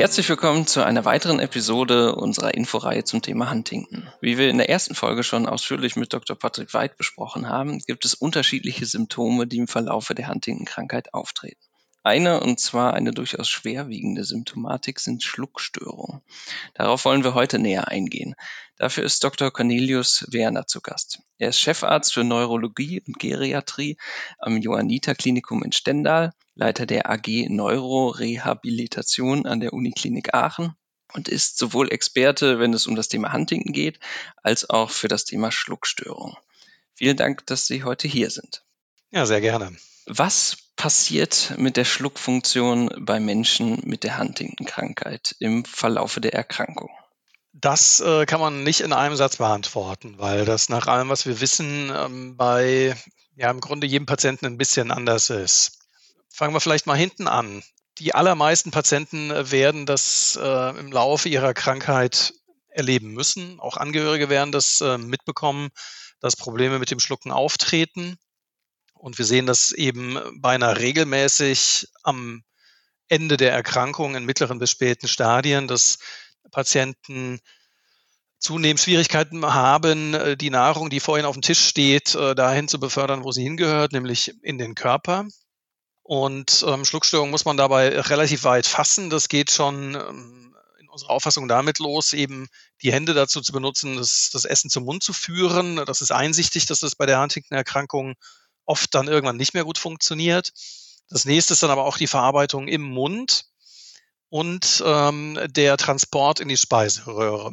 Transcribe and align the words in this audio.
Herzlich 0.00 0.30
willkommen 0.30 0.66
zu 0.66 0.82
einer 0.82 1.04
weiteren 1.04 1.40
Episode 1.40 2.14
unserer 2.14 2.54
Inforeihe 2.54 3.04
zum 3.04 3.20
Thema 3.20 3.50
Huntington. 3.50 4.08
Wie 4.22 4.38
wir 4.38 4.48
in 4.48 4.56
der 4.56 4.70
ersten 4.70 4.94
Folge 4.94 5.22
schon 5.22 5.44
ausführlich 5.44 5.94
mit 5.94 6.14
Dr. 6.14 6.38
Patrick 6.38 6.72
Weid 6.72 6.96
besprochen 6.96 7.50
haben, 7.50 7.80
gibt 7.80 8.06
es 8.06 8.14
unterschiedliche 8.14 8.86
Symptome, 8.86 9.46
die 9.46 9.58
im 9.58 9.68
Verlaufe 9.68 10.14
der 10.14 10.28
Huntington-Krankheit 10.28 11.12
auftreten. 11.12 11.60
Eine, 12.02 12.40
und 12.40 12.58
zwar 12.58 12.94
eine 12.94 13.10
durchaus 13.10 13.50
schwerwiegende 13.50 14.24
Symptomatik, 14.24 15.00
sind 15.00 15.22
Schluckstörungen. 15.22 16.22
Darauf 16.72 17.04
wollen 17.04 17.22
wir 17.22 17.34
heute 17.34 17.58
näher 17.58 17.88
eingehen. 17.88 18.36
Dafür 18.80 19.04
ist 19.04 19.22
Dr. 19.22 19.50
Cornelius 19.50 20.24
Werner 20.30 20.66
zu 20.66 20.80
Gast. 20.80 21.20
Er 21.36 21.50
ist 21.50 21.60
Chefarzt 21.60 22.14
für 22.14 22.24
Neurologie 22.24 23.02
und 23.06 23.18
Geriatrie 23.18 23.98
am 24.38 24.56
Johanniter 24.56 25.14
Klinikum 25.14 25.62
in 25.62 25.72
Stendal, 25.72 26.32
Leiter 26.54 26.86
der 26.86 27.10
AG 27.10 27.50
Neurorehabilitation 27.50 29.44
an 29.44 29.60
der 29.60 29.74
Uniklinik 29.74 30.32
Aachen 30.32 30.72
und 31.12 31.28
ist 31.28 31.58
sowohl 31.58 31.92
Experte, 31.92 32.58
wenn 32.58 32.72
es 32.72 32.86
um 32.86 32.96
das 32.96 33.08
Thema 33.08 33.34
Huntington 33.34 33.74
geht, 33.74 34.00
als 34.42 34.70
auch 34.70 34.88
für 34.88 35.08
das 35.08 35.26
Thema 35.26 35.52
Schluckstörung. 35.52 36.38
Vielen 36.94 37.18
Dank, 37.18 37.44
dass 37.44 37.66
Sie 37.66 37.84
heute 37.84 38.08
hier 38.08 38.30
sind. 38.30 38.64
Ja, 39.10 39.26
sehr 39.26 39.42
gerne. 39.42 39.76
Was 40.06 40.56
passiert 40.76 41.52
mit 41.58 41.76
der 41.76 41.84
Schluckfunktion 41.84 42.88
bei 42.98 43.20
Menschen 43.20 43.82
mit 43.84 44.04
der 44.04 44.16
Huntington-Krankheit 44.16 45.36
im 45.38 45.66
Verlaufe 45.66 46.22
der 46.22 46.32
Erkrankung? 46.32 46.88
Das 47.52 48.00
äh, 48.00 48.26
kann 48.26 48.40
man 48.40 48.62
nicht 48.62 48.80
in 48.80 48.92
einem 48.92 49.16
Satz 49.16 49.36
beantworten, 49.36 50.18
weil 50.18 50.44
das 50.44 50.68
nach 50.68 50.86
allem, 50.86 51.08
was 51.08 51.26
wir 51.26 51.40
wissen, 51.40 51.92
ähm, 51.94 52.36
bei 52.36 52.96
ja 53.34 53.50
im 53.50 53.60
Grunde 53.60 53.86
jedem 53.86 54.06
Patienten 54.06 54.46
ein 54.46 54.58
bisschen 54.58 54.90
anders 54.90 55.30
ist. 55.30 55.78
Fangen 56.28 56.54
wir 56.54 56.60
vielleicht 56.60 56.86
mal 56.86 56.96
hinten 56.96 57.26
an. 57.26 57.62
Die 57.98 58.14
allermeisten 58.14 58.70
Patienten 58.70 59.30
werden 59.50 59.84
das 59.84 60.38
äh, 60.40 60.78
im 60.78 60.92
Laufe 60.92 61.28
ihrer 61.28 61.52
Krankheit 61.52 62.34
erleben 62.68 63.12
müssen. 63.12 63.58
Auch 63.58 63.76
Angehörige 63.76 64.28
werden 64.28 64.52
das 64.52 64.80
äh, 64.80 64.96
mitbekommen, 64.96 65.70
dass 66.20 66.36
Probleme 66.36 66.78
mit 66.78 66.90
dem 66.90 67.00
Schlucken 67.00 67.32
auftreten. 67.32 68.16
Und 68.94 69.18
wir 69.18 69.24
sehen 69.24 69.46
das 69.46 69.72
eben 69.72 70.18
beinahe 70.40 70.78
regelmäßig 70.78 71.88
am 72.02 72.44
Ende 73.08 73.36
der 73.36 73.52
Erkrankung 73.52 74.14
in 74.14 74.24
mittleren 74.24 74.58
bis 74.58 74.70
späten 74.70 75.08
Stadien, 75.08 75.66
dass 75.66 75.98
Patienten 76.50 77.40
zunehmend 78.40 78.80
Schwierigkeiten 78.80 79.44
haben, 79.44 80.14
äh, 80.14 80.36
die 80.36 80.50
Nahrung, 80.50 80.90
die 80.90 81.00
vor 81.00 81.18
ihnen 81.18 81.26
auf 81.26 81.36
dem 81.36 81.42
Tisch 81.42 81.60
steht, 81.60 82.14
äh, 82.14 82.34
dahin 82.34 82.68
zu 82.68 82.80
befördern, 82.80 83.22
wo 83.22 83.32
sie 83.32 83.42
hingehört, 83.42 83.92
nämlich 83.92 84.34
in 84.42 84.58
den 84.58 84.74
Körper. 84.74 85.26
Und 86.02 86.64
ähm, 86.66 86.84
Schluckstörung 86.84 87.30
muss 87.30 87.44
man 87.44 87.56
dabei 87.56 88.00
relativ 88.00 88.42
weit 88.44 88.66
fassen. 88.66 89.10
Das 89.10 89.28
geht 89.28 89.50
schon 89.50 89.94
ähm, 89.94 90.56
in 90.80 90.88
unserer 90.88 91.10
Auffassung 91.10 91.46
damit 91.46 91.78
los, 91.78 92.14
eben 92.14 92.48
die 92.82 92.92
Hände 92.92 93.14
dazu 93.14 93.40
zu 93.42 93.52
benutzen, 93.52 93.96
das, 93.96 94.30
das 94.32 94.44
Essen 94.44 94.70
zum 94.70 94.84
Mund 94.84 95.04
zu 95.04 95.12
führen. 95.12 95.84
Das 95.86 96.00
ist 96.00 96.10
einsichtig, 96.10 96.66
dass 96.66 96.80
das 96.80 96.96
bei 96.96 97.06
der 97.06 97.20
Huntington-Erkrankung 97.20 98.14
oft 98.64 98.94
dann 98.94 99.06
irgendwann 99.06 99.36
nicht 99.36 99.54
mehr 99.54 99.64
gut 99.64 99.78
funktioniert. 99.78 100.50
Das 101.10 101.26
nächste 101.26 101.52
ist 101.52 101.62
dann 101.62 101.70
aber 101.70 101.84
auch 101.84 101.98
die 101.98 102.06
Verarbeitung 102.06 102.68
im 102.68 102.82
Mund 102.82 103.49
und 104.30 104.82
ähm, 104.86 105.38
der 105.48 105.76
Transport 105.76 106.40
in 106.40 106.48
die 106.48 106.56
Speiseröhre. 106.56 107.52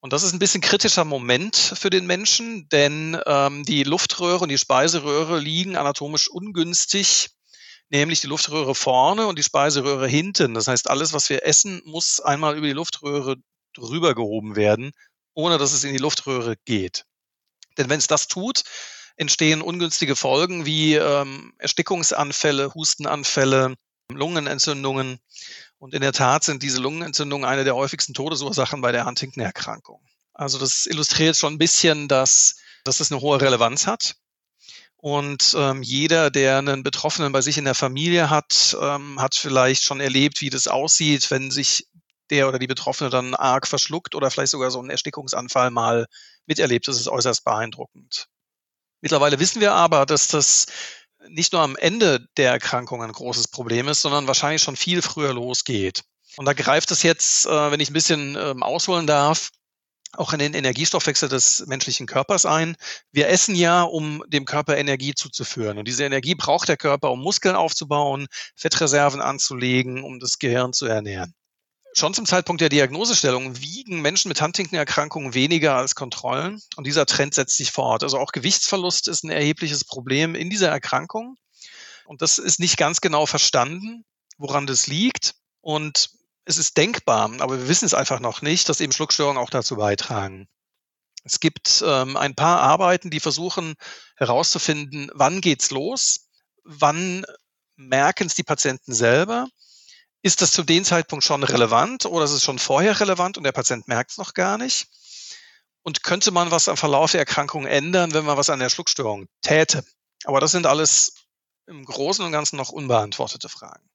Und 0.00 0.12
das 0.12 0.22
ist 0.22 0.32
ein 0.32 0.38
bisschen 0.38 0.60
kritischer 0.60 1.04
Moment 1.04 1.56
für 1.56 1.90
den 1.90 2.06
Menschen, 2.06 2.68
denn 2.68 3.20
ähm, 3.26 3.64
die 3.64 3.82
Luftröhre 3.82 4.38
und 4.38 4.48
die 4.48 4.58
Speiseröhre 4.58 5.40
liegen 5.40 5.76
anatomisch 5.76 6.28
ungünstig, 6.28 7.30
nämlich 7.90 8.20
die 8.20 8.28
Luftröhre 8.28 8.76
vorne 8.76 9.26
und 9.26 9.38
die 9.38 9.42
Speiseröhre 9.42 10.06
hinten. 10.06 10.54
Das 10.54 10.68
heißt, 10.68 10.88
alles, 10.88 11.12
was 11.12 11.28
wir 11.30 11.44
essen, 11.44 11.82
muss 11.84 12.20
einmal 12.20 12.56
über 12.56 12.68
die 12.68 12.72
Luftröhre 12.72 13.36
drüber 13.74 14.14
gehoben 14.14 14.54
werden, 14.54 14.92
ohne 15.34 15.58
dass 15.58 15.72
es 15.72 15.82
in 15.82 15.92
die 15.92 15.98
Luftröhre 15.98 16.54
geht. 16.64 17.04
Denn 17.76 17.88
wenn 17.88 17.98
es 17.98 18.06
das 18.06 18.28
tut, 18.28 18.62
entstehen 19.16 19.62
ungünstige 19.62 20.14
Folgen 20.14 20.64
wie 20.64 20.94
ähm, 20.94 21.52
Erstickungsanfälle, 21.58 22.72
Hustenanfälle, 22.74 23.74
Lungenentzündungen. 24.12 25.18
Und 25.78 25.94
in 25.94 26.00
der 26.00 26.12
Tat 26.12 26.44
sind 26.44 26.62
diese 26.62 26.80
Lungenentzündungen 26.80 27.48
eine 27.48 27.64
der 27.64 27.76
häufigsten 27.76 28.14
Todesursachen 28.14 28.80
bei 28.80 28.92
der 28.92 29.06
Huntington-Erkrankung. 29.06 30.00
Also 30.34 30.58
das 30.58 30.86
illustriert 30.86 31.36
schon 31.36 31.54
ein 31.54 31.58
bisschen, 31.58 32.08
dass, 32.08 32.56
dass 32.84 32.98
das 32.98 33.12
eine 33.12 33.20
hohe 33.20 33.40
Relevanz 33.40 33.86
hat. 33.86 34.16
Und 34.96 35.54
ähm, 35.56 35.82
jeder, 35.82 36.30
der 36.30 36.58
einen 36.58 36.82
Betroffenen 36.82 37.30
bei 37.30 37.40
sich 37.40 37.56
in 37.56 37.64
der 37.64 37.76
Familie 37.76 38.30
hat, 38.30 38.76
ähm, 38.80 39.20
hat 39.22 39.36
vielleicht 39.36 39.84
schon 39.84 40.00
erlebt, 40.00 40.40
wie 40.40 40.50
das 40.50 40.66
aussieht, 40.66 41.30
wenn 41.30 41.52
sich 41.52 41.86
der 42.30 42.48
oder 42.48 42.58
die 42.58 42.66
Betroffene 42.66 43.08
dann 43.08 43.34
arg 43.34 43.68
verschluckt 43.68 44.16
oder 44.16 44.30
vielleicht 44.30 44.50
sogar 44.50 44.72
so 44.72 44.80
einen 44.80 44.90
Erstickungsanfall 44.90 45.70
mal 45.70 46.06
miterlebt. 46.46 46.88
Das 46.88 46.96
ist 46.96 47.08
äußerst 47.08 47.44
beeindruckend. 47.44 48.26
Mittlerweile 49.00 49.38
wissen 49.38 49.60
wir 49.60 49.72
aber, 49.72 50.06
dass 50.06 50.26
das 50.26 50.66
nicht 51.28 51.52
nur 51.52 51.62
am 51.62 51.76
Ende 51.76 52.26
der 52.36 52.52
Erkrankung 52.52 53.02
ein 53.02 53.12
großes 53.12 53.48
Problem 53.48 53.88
ist, 53.88 54.02
sondern 54.02 54.26
wahrscheinlich 54.26 54.62
schon 54.62 54.76
viel 54.76 55.02
früher 55.02 55.32
losgeht. 55.32 56.02
Und 56.36 56.44
da 56.44 56.52
greift 56.52 56.90
es 56.90 57.02
jetzt, 57.02 57.46
äh, 57.46 57.70
wenn 57.70 57.80
ich 57.80 57.90
ein 57.90 57.94
bisschen 57.94 58.36
ähm, 58.36 58.62
ausholen 58.62 59.06
darf, 59.06 59.50
auch 60.12 60.32
in 60.32 60.38
den 60.38 60.54
Energiestoffwechsel 60.54 61.28
des 61.28 61.66
menschlichen 61.66 62.06
Körpers 62.06 62.46
ein. 62.46 62.76
Wir 63.12 63.28
essen 63.28 63.54
ja, 63.54 63.82
um 63.82 64.22
dem 64.26 64.46
Körper 64.46 64.76
Energie 64.76 65.14
zuzuführen. 65.14 65.78
Und 65.78 65.86
diese 65.86 66.04
Energie 66.04 66.34
braucht 66.34 66.68
der 66.68 66.76
Körper, 66.76 67.10
um 67.10 67.20
Muskeln 67.20 67.54
aufzubauen, 67.54 68.26
Fettreserven 68.56 69.20
anzulegen, 69.20 70.02
um 70.02 70.18
das 70.18 70.38
Gehirn 70.38 70.72
zu 70.72 70.86
ernähren. 70.86 71.34
Schon 71.94 72.14
zum 72.14 72.26
Zeitpunkt 72.26 72.60
der 72.60 72.68
Diagnosestellung 72.68 73.60
wiegen 73.60 74.00
Menschen 74.00 74.28
mit 74.28 74.40
Huntington-Erkrankungen 74.40 75.34
weniger 75.34 75.76
als 75.76 75.94
Kontrollen. 75.94 76.60
Und 76.76 76.86
dieser 76.86 77.06
Trend 77.06 77.34
setzt 77.34 77.56
sich 77.56 77.72
fort. 77.72 78.02
Also 78.02 78.18
auch 78.18 78.32
Gewichtsverlust 78.32 79.08
ist 79.08 79.24
ein 79.24 79.30
erhebliches 79.30 79.84
Problem 79.84 80.34
in 80.34 80.50
dieser 80.50 80.68
Erkrankung. 80.68 81.36
Und 82.04 82.22
das 82.22 82.38
ist 82.38 82.60
nicht 82.60 82.76
ganz 82.76 83.00
genau 83.00 83.26
verstanden, 83.26 84.04
woran 84.36 84.66
das 84.66 84.86
liegt. 84.86 85.34
Und 85.60 86.10
es 86.44 86.56
ist 86.56 86.76
denkbar, 86.76 87.30
aber 87.40 87.58
wir 87.58 87.68
wissen 87.68 87.84
es 87.84 87.94
einfach 87.94 88.20
noch 88.20 88.42
nicht, 88.42 88.68
dass 88.68 88.80
eben 88.80 88.92
Schluckstörungen 88.92 89.42
auch 89.42 89.50
dazu 89.50 89.76
beitragen. 89.76 90.48
Es 91.24 91.40
gibt 91.40 91.84
ähm, 91.86 92.16
ein 92.16 92.34
paar 92.34 92.60
Arbeiten, 92.60 93.10
die 93.10 93.20
versuchen 93.20 93.74
herauszufinden, 94.16 95.10
wann 95.12 95.42
geht's 95.42 95.70
los, 95.70 96.28
wann 96.64 97.26
merken 97.76 98.26
es 98.26 98.34
die 98.34 98.44
Patienten 98.44 98.94
selber 98.94 99.46
ist 100.22 100.42
das 100.42 100.52
zu 100.52 100.62
dem 100.62 100.84
Zeitpunkt 100.84 101.24
schon 101.24 101.42
relevant 101.42 102.06
oder 102.06 102.24
ist 102.24 102.32
es 102.32 102.42
schon 102.42 102.58
vorher 102.58 102.98
relevant 103.00 103.36
und 103.38 103.44
der 103.44 103.52
Patient 103.52 103.88
merkt 103.88 104.12
es 104.12 104.18
noch 104.18 104.34
gar 104.34 104.58
nicht? 104.58 104.88
Und 105.82 106.02
könnte 106.02 106.30
man 106.32 106.50
was 106.50 106.68
am 106.68 106.76
Verlauf 106.76 107.12
der 107.12 107.20
Erkrankung 107.20 107.66
ändern, 107.66 108.12
wenn 108.12 108.24
man 108.24 108.36
was 108.36 108.50
an 108.50 108.58
der 108.58 108.68
Schluckstörung 108.68 109.26
täte? 109.42 109.84
Aber 110.24 110.40
das 110.40 110.50
sind 110.50 110.66
alles 110.66 111.14
im 111.66 111.84
Großen 111.84 112.24
und 112.24 112.32
Ganzen 112.32 112.56
noch 112.56 112.70
unbeantwortete 112.70 113.48
Fragen 113.48 113.88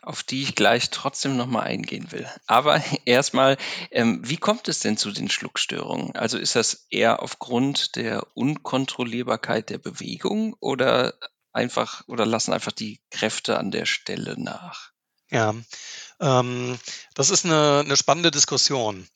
auf 0.00 0.22
die 0.22 0.42
ich 0.42 0.54
gleich 0.54 0.90
trotzdem 0.90 1.36
nochmal 1.36 1.64
eingehen 1.64 2.12
will. 2.12 2.28
Aber 2.46 2.82
erstmal, 3.04 3.56
ähm, 3.90 4.20
wie 4.24 4.36
kommt 4.36 4.68
es 4.68 4.80
denn 4.80 4.96
zu 4.96 5.10
den 5.10 5.28
Schluckstörungen? 5.28 6.14
Also 6.16 6.38
ist 6.38 6.56
das 6.56 6.86
eher 6.90 7.22
aufgrund 7.22 7.96
der 7.96 8.26
Unkontrollierbarkeit 8.34 9.70
der 9.70 9.78
Bewegung 9.78 10.54
oder 10.60 11.14
einfach 11.52 12.06
oder 12.08 12.26
lassen 12.26 12.52
einfach 12.52 12.72
die 12.72 13.00
Kräfte 13.10 13.58
an 13.58 13.70
der 13.70 13.86
Stelle 13.86 14.36
nach? 14.38 14.91
Ja, 15.32 15.54
ähm, 16.20 16.78
das 17.14 17.30
ist 17.30 17.46
eine, 17.46 17.80
eine 17.80 17.96
spannende 17.96 18.30
Diskussion. 18.30 19.08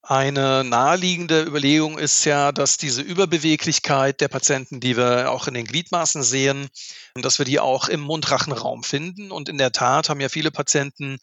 Eine 0.00 0.62
naheliegende 0.62 1.42
Überlegung 1.42 1.98
ist 1.98 2.24
ja, 2.24 2.52
dass 2.52 2.76
diese 2.76 3.02
Überbeweglichkeit 3.02 4.20
der 4.20 4.28
Patienten, 4.28 4.78
die 4.78 4.96
wir 4.96 5.32
auch 5.32 5.48
in 5.48 5.54
den 5.54 5.66
Gliedmaßen 5.66 6.22
sehen, 6.22 6.68
dass 7.16 7.38
wir 7.38 7.44
die 7.44 7.58
auch 7.58 7.88
im 7.88 8.00
Mundrachenraum 8.00 8.84
finden. 8.84 9.32
Und 9.32 9.48
in 9.48 9.58
der 9.58 9.72
Tat 9.72 10.08
haben 10.08 10.20
ja 10.20 10.28
viele 10.28 10.52
Patienten 10.52 11.18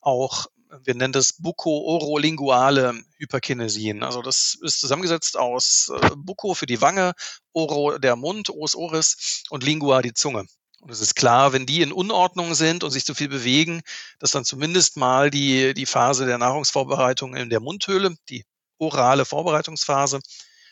auch, 0.00 0.46
wir 0.84 0.94
nennen 0.94 1.12
das 1.12 1.32
buko-orolinguale 1.32 3.02
Hyperkinesien. 3.16 4.04
Also 4.04 4.22
das 4.22 4.56
ist 4.62 4.78
zusammengesetzt 4.80 5.36
aus 5.36 5.90
äh, 6.00 6.10
Buko 6.16 6.54
für 6.54 6.66
die 6.66 6.80
Wange, 6.80 7.14
Oro 7.52 7.98
der 7.98 8.14
Mund, 8.14 8.50
Os 8.50 8.76
Oris 8.76 9.42
und 9.50 9.64
Lingua 9.64 10.02
die 10.02 10.14
Zunge. 10.14 10.46
Und 10.80 10.90
es 10.90 11.00
ist 11.00 11.16
klar, 11.16 11.52
wenn 11.52 11.66
die 11.66 11.82
in 11.82 11.92
Unordnung 11.92 12.54
sind 12.54 12.84
und 12.84 12.90
sich 12.90 13.04
zu 13.04 13.14
viel 13.14 13.28
bewegen, 13.28 13.82
dass 14.20 14.30
dann 14.30 14.44
zumindest 14.44 14.96
mal 14.96 15.30
die, 15.30 15.74
die 15.74 15.86
Phase 15.86 16.24
der 16.24 16.38
Nahrungsvorbereitung 16.38 17.34
in 17.34 17.50
der 17.50 17.60
Mundhöhle, 17.60 18.16
die 18.28 18.44
orale 18.78 19.24
Vorbereitungsphase, 19.24 20.20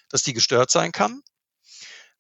dass 0.08 0.22
die 0.22 0.32
gestört 0.32 0.70
sein 0.70 0.92
kann. 0.92 1.22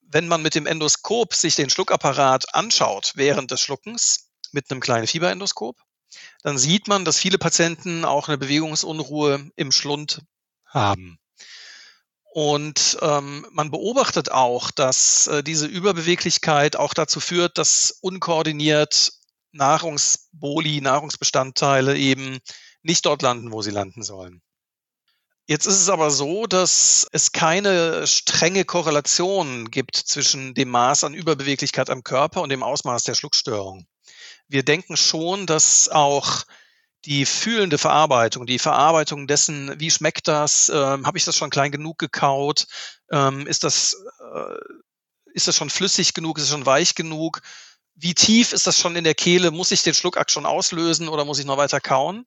Wenn 0.00 0.28
man 0.28 0.42
mit 0.42 0.54
dem 0.54 0.66
Endoskop 0.66 1.34
sich 1.34 1.54
den 1.54 1.70
Schluckapparat 1.70 2.54
anschaut 2.54 3.12
während 3.14 3.50
des 3.50 3.60
Schluckens 3.60 4.30
mit 4.52 4.70
einem 4.70 4.80
kleinen 4.80 5.06
Fieberendoskop, 5.06 5.76
dann 6.42 6.58
sieht 6.58 6.88
man, 6.88 7.04
dass 7.04 7.18
viele 7.18 7.38
Patienten 7.38 8.04
auch 8.04 8.28
eine 8.28 8.38
Bewegungsunruhe 8.38 9.50
im 9.56 9.72
Schlund 9.72 10.22
haben. 10.64 11.18
Und 12.36 12.98
ähm, 13.00 13.46
man 13.50 13.70
beobachtet 13.70 14.30
auch, 14.30 14.70
dass 14.70 15.26
äh, 15.26 15.42
diese 15.42 15.64
Überbeweglichkeit 15.66 16.76
auch 16.76 16.92
dazu 16.92 17.18
führt, 17.18 17.56
dass 17.56 17.96
unkoordiniert 18.02 19.14
Nahrungsboli, 19.52 20.82
Nahrungsbestandteile 20.82 21.96
eben 21.96 22.40
nicht 22.82 23.06
dort 23.06 23.22
landen, 23.22 23.52
wo 23.52 23.62
sie 23.62 23.70
landen 23.70 24.02
sollen. 24.02 24.42
Jetzt 25.46 25.64
ist 25.64 25.80
es 25.80 25.88
aber 25.88 26.10
so, 26.10 26.46
dass 26.46 27.06
es 27.10 27.32
keine 27.32 28.06
strenge 28.06 28.66
Korrelation 28.66 29.70
gibt 29.70 29.96
zwischen 29.96 30.52
dem 30.52 30.68
Maß 30.68 31.04
an 31.04 31.14
Überbeweglichkeit 31.14 31.88
am 31.88 32.04
Körper 32.04 32.42
und 32.42 32.50
dem 32.50 32.62
Ausmaß 32.62 33.04
der 33.04 33.14
Schluckstörung. 33.14 33.86
Wir 34.46 34.62
denken 34.62 34.98
schon, 34.98 35.46
dass 35.46 35.88
auch 35.88 36.44
die 37.06 37.24
fühlende 37.24 37.78
Verarbeitung, 37.78 38.46
die 38.46 38.58
Verarbeitung 38.58 39.26
dessen, 39.26 39.78
wie 39.78 39.90
schmeckt 39.90 40.28
das, 40.28 40.68
ähm, 40.68 41.06
habe 41.06 41.16
ich 41.16 41.24
das 41.24 41.36
schon 41.36 41.50
klein 41.50 41.70
genug 41.70 41.98
gekaut, 41.98 42.66
ähm, 43.10 43.46
ist 43.46 43.64
das 43.64 43.96
äh, 44.20 44.56
ist 45.32 45.46
das 45.46 45.56
schon 45.56 45.70
flüssig 45.70 46.14
genug, 46.14 46.38
ist 46.38 46.44
es 46.44 46.50
schon 46.50 46.66
weich 46.66 46.94
genug, 46.94 47.40
wie 47.94 48.14
tief 48.14 48.52
ist 48.52 48.66
das 48.66 48.78
schon 48.78 48.96
in 48.96 49.04
der 49.04 49.14
Kehle, 49.14 49.50
muss 49.50 49.70
ich 49.70 49.82
den 49.82 49.94
Schluckakt 49.94 50.30
schon 50.30 50.46
auslösen 50.46 51.08
oder 51.08 51.24
muss 51.24 51.38
ich 51.38 51.46
noch 51.46 51.56
weiter 51.56 51.80
kauen? 51.80 52.26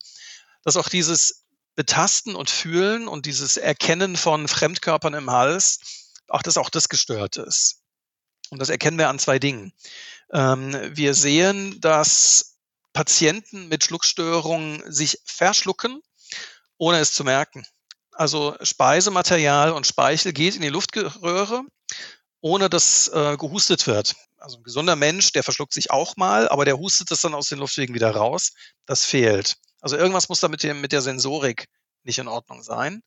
Dass 0.63 0.77
auch 0.77 0.89
dieses 0.89 1.45
Betasten 1.75 2.35
und 2.35 2.49
Fühlen 2.49 3.07
und 3.07 3.25
dieses 3.25 3.57
Erkennen 3.57 4.15
von 4.15 4.47
Fremdkörpern 4.47 5.13
im 5.13 5.29
Hals, 5.29 5.79
auch 6.27 6.41
dass 6.41 6.57
auch 6.57 6.69
das 6.69 6.89
gestört 6.89 7.37
ist. 7.37 7.81
Und 8.49 8.59
das 8.59 8.69
erkennen 8.69 8.97
wir 8.97 9.09
an 9.09 9.19
zwei 9.19 9.39
Dingen. 9.39 9.73
Ähm, 10.33 10.75
wir 10.93 11.13
sehen, 11.13 11.79
dass 11.81 12.48
Patienten 12.94 13.68
mit 13.68 13.83
Schluckstörungen 13.83 14.83
sich 14.91 15.19
verschlucken, 15.25 16.01
ohne 16.77 17.00
es 17.00 17.13
zu 17.13 17.24
merken. 17.24 17.65
Also 18.12 18.56
Speisematerial 18.62 19.71
und 19.71 19.88
Speichel 19.88 20.33
geht 20.33 20.56
in 20.56 20.62
die 20.62 20.69
Luftröhre, 20.69 21.63
ohne 22.41 22.69
dass 22.69 23.07
äh, 23.09 23.38
gehustet 23.38 23.88
wird. 23.88 24.15
Also 24.38 24.57
ein 24.57 24.63
gesunder 24.63 24.95
Mensch, 24.95 25.31
der 25.31 25.44
verschluckt 25.44 25.74
sich 25.74 25.91
auch 25.91 26.18
mal, 26.18 26.47
aber 26.50 26.65
der 26.65 26.77
hustet 26.77 27.12
das 27.12 27.21
dann 27.21 27.33
aus 27.33 27.50
den 27.50 27.59
Luftwegen 27.59 27.95
wieder 27.95 28.12
raus. 28.12 28.51
Das 28.86 29.06
fehlt. 29.06 29.57
Also 29.81 29.97
irgendwas 29.97 30.30
muss 30.30 30.39
da 30.39 30.47
mit, 30.47 30.63
dem, 30.63 30.81
mit 30.81 30.92
der 30.92 31.01
Sensorik 31.01 31.68
nicht 32.03 32.19
in 32.19 32.27
Ordnung 32.27 32.63
sein. 32.63 33.01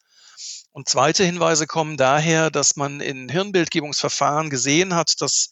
Und 0.73 0.89
zweite 0.89 1.25
Hinweise 1.25 1.67
kommen 1.67 1.97
daher, 1.97 2.51
dass 2.51 2.77
man 2.77 3.01
in 3.01 3.29
Hirnbildgebungsverfahren 3.29 4.49
gesehen 4.49 4.95
hat, 4.95 5.21
dass 5.21 5.51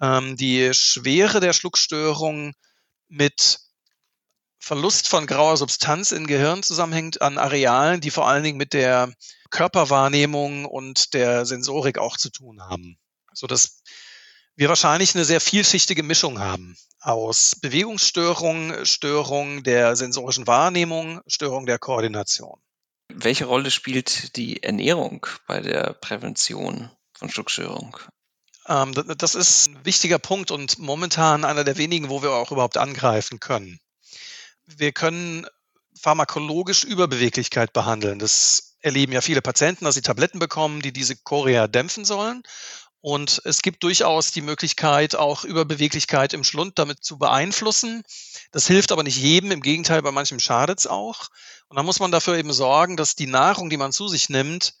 ähm, 0.00 0.36
die 0.36 0.72
Schwere 0.72 1.40
der 1.40 1.52
Schluckstörung 1.52 2.54
mit 3.08 3.60
Verlust 4.64 5.08
von 5.08 5.26
grauer 5.26 5.58
Substanz 5.58 6.10
im 6.10 6.26
Gehirn 6.26 6.62
zusammenhängt 6.62 7.20
an 7.20 7.36
Arealen, 7.36 8.00
die 8.00 8.10
vor 8.10 8.26
allen 8.26 8.42
Dingen 8.42 8.56
mit 8.56 8.72
der 8.72 9.12
Körperwahrnehmung 9.50 10.64
und 10.64 11.12
der 11.12 11.44
Sensorik 11.44 11.98
auch 11.98 12.16
zu 12.16 12.30
tun 12.30 12.62
haben. 12.62 12.96
So 13.34 13.46
dass 13.46 13.82
wir 14.56 14.70
wahrscheinlich 14.70 15.14
eine 15.14 15.26
sehr 15.26 15.42
vielschichtige 15.42 16.02
Mischung 16.02 16.38
haben 16.38 16.78
aus 17.00 17.56
Bewegungsstörungen, 17.60 18.86
Störung 18.86 19.64
der 19.64 19.96
sensorischen 19.96 20.46
Wahrnehmung, 20.46 21.20
Störung 21.26 21.66
der 21.66 21.78
Koordination. 21.78 22.58
Welche 23.12 23.44
Rolle 23.44 23.70
spielt 23.70 24.34
die 24.36 24.62
Ernährung 24.62 25.26
bei 25.46 25.60
der 25.60 25.92
Prävention 25.92 26.90
von 27.12 27.28
Schluckstörung? 27.28 27.98
Ähm, 28.66 28.94
das 29.18 29.34
ist 29.34 29.68
ein 29.68 29.84
wichtiger 29.84 30.18
Punkt 30.18 30.50
und 30.50 30.78
momentan 30.78 31.44
einer 31.44 31.64
der 31.64 31.76
wenigen, 31.76 32.08
wo 32.08 32.22
wir 32.22 32.32
auch 32.32 32.50
überhaupt 32.50 32.78
angreifen 32.78 33.40
können. 33.40 33.78
Wir 34.66 34.92
können 34.92 35.46
pharmakologisch 36.00 36.84
Überbeweglichkeit 36.84 37.72
behandeln. 37.72 38.18
Das 38.18 38.76
erleben 38.80 39.12
ja 39.12 39.20
viele 39.20 39.42
Patienten, 39.42 39.84
dass 39.84 39.94
sie 39.94 40.02
Tabletten 40.02 40.38
bekommen, 40.38 40.82
die 40.82 40.92
diese 40.92 41.16
Chorea 41.16 41.68
dämpfen 41.68 42.04
sollen. 42.04 42.42
Und 43.00 43.42
es 43.44 43.60
gibt 43.60 43.82
durchaus 43.82 44.32
die 44.32 44.40
Möglichkeit, 44.40 45.14
auch 45.14 45.44
Überbeweglichkeit 45.44 46.32
im 46.32 46.42
Schlund 46.42 46.78
damit 46.78 47.04
zu 47.04 47.18
beeinflussen. 47.18 48.02
Das 48.50 48.66
hilft 48.66 48.92
aber 48.92 49.02
nicht 49.02 49.18
jedem, 49.18 49.50
im 49.52 49.60
Gegenteil, 49.60 50.00
bei 50.00 50.10
manchem 50.10 50.40
schadet 50.40 50.78
es 50.78 50.86
auch. 50.86 51.28
Und 51.68 51.76
da 51.76 51.82
muss 51.82 52.00
man 52.00 52.12
dafür 52.12 52.38
eben 52.38 52.52
sorgen, 52.52 52.96
dass 52.96 53.14
die 53.14 53.26
Nahrung, 53.26 53.68
die 53.68 53.76
man 53.76 53.92
zu 53.92 54.08
sich 54.08 54.30
nimmt, 54.30 54.74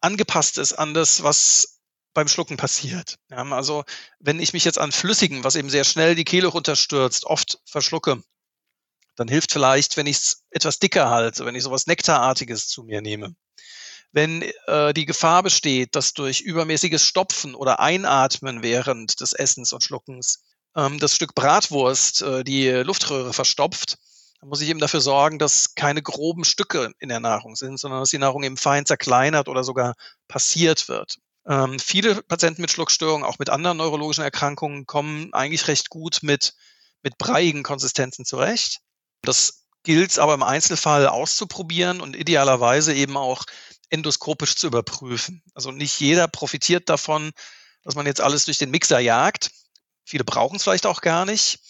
angepasst 0.00 0.58
ist 0.58 0.74
an 0.74 0.94
das, 0.94 1.24
was 1.24 1.80
beim 2.14 2.28
Schlucken 2.28 2.56
passiert. 2.56 3.16
Ja, 3.30 3.42
also 3.50 3.84
wenn 4.20 4.38
ich 4.38 4.52
mich 4.52 4.64
jetzt 4.64 4.78
an 4.78 4.92
Flüssigen, 4.92 5.42
was 5.42 5.56
eben 5.56 5.70
sehr 5.70 5.84
schnell 5.84 6.14
die 6.14 6.24
Kehle 6.24 6.46
runterstürzt, 6.46 7.24
oft 7.24 7.58
verschlucke, 7.64 8.22
dann 9.16 9.28
hilft 9.28 9.52
vielleicht, 9.52 9.96
wenn 9.96 10.06
ich 10.06 10.16
es 10.16 10.42
etwas 10.50 10.78
dicker 10.78 11.10
halte, 11.10 11.44
wenn 11.44 11.54
ich 11.54 11.62
sowas 11.62 11.86
Nektarartiges 11.86 12.68
zu 12.68 12.84
mir 12.84 13.00
nehme 13.02 13.34
wenn 14.12 14.42
äh, 14.66 14.92
die 14.92 15.06
Gefahr 15.06 15.42
besteht, 15.42 15.94
dass 15.94 16.12
durch 16.14 16.40
übermäßiges 16.40 17.04
Stopfen 17.04 17.54
oder 17.54 17.80
Einatmen 17.80 18.62
während 18.62 19.20
des 19.20 19.32
Essens 19.32 19.72
und 19.72 19.82
Schluckens 19.84 20.42
ähm, 20.76 20.98
das 20.98 21.14
Stück 21.14 21.34
Bratwurst 21.34 22.22
äh, 22.22 22.44
die 22.44 22.68
Luftröhre 22.68 23.32
verstopft, 23.32 23.98
dann 24.40 24.48
muss 24.48 24.60
ich 24.60 24.68
eben 24.68 24.80
dafür 24.80 25.00
sorgen, 25.00 25.38
dass 25.38 25.74
keine 25.74 26.02
groben 26.02 26.44
Stücke 26.44 26.92
in 26.98 27.08
der 27.08 27.20
Nahrung 27.20 27.56
sind, 27.56 27.78
sondern 27.78 28.00
dass 28.00 28.10
die 28.10 28.18
Nahrung 28.18 28.42
eben 28.42 28.56
fein 28.56 28.86
zerkleinert 28.86 29.48
oder 29.48 29.64
sogar 29.64 29.94
passiert 30.28 30.88
wird. 30.88 31.18
Ähm, 31.46 31.78
viele 31.78 32.22
Patienten 32.22 32.62
mit 32.62 32.70
Schluckstörungen, 32.70 33.24
auch 33.24 33.38
mit 33.38 33.50
anderen 33.50 33.76
neurologischen 33.76 34.24
Erkrankungen, 34.24 34.86
kommen 34.86 35.32
eigentlich 35.34 35.68
recht 35.68 35.90
gut 35.90 36.20
mit, 36.22 36.54
mit 37.02 37.18
breiigen 37.18 37.62
Konsistenzen 37.62 38.24
zurecht. 38.24 38.80
Das 39.22 39.66
gilt 39.82 40.10
es 40.10 40.18
aber 40.18 40.34
im 40.34 40.42
Einzelfall 40.42 41.06
auszuprobieren 41.06 42.00
und 42.00 42.16
idealerweise 42.16 42.94
eben 42.94 43.16
auch 43.16 43.44
endoskopisch 43.88 44.56
zu 44.56 44.66
überprüfen. 44.66 45.42
Also 45.54 45.70
nicht 45.72 45.98
jeder 46.00 46.28
profitiert 46.28 46.88
davon, 46.88 47.32
dass 47.82 47.94
man 47.94 48.06
jetzt 48.06 48.20
alles 48.20 48.44
durch 48.44 48.58
den 48.58 48.70
Mixer 48.70 49.00
jagt. 49.00 49.50
Viele 50.04 50.24
brauchen 50.24 50.56
es 50.56 50.62
vielleicht 50.62 50.86
auch 50.86 51.00
gar 51.00 51.24
nicht. 51.24 51.60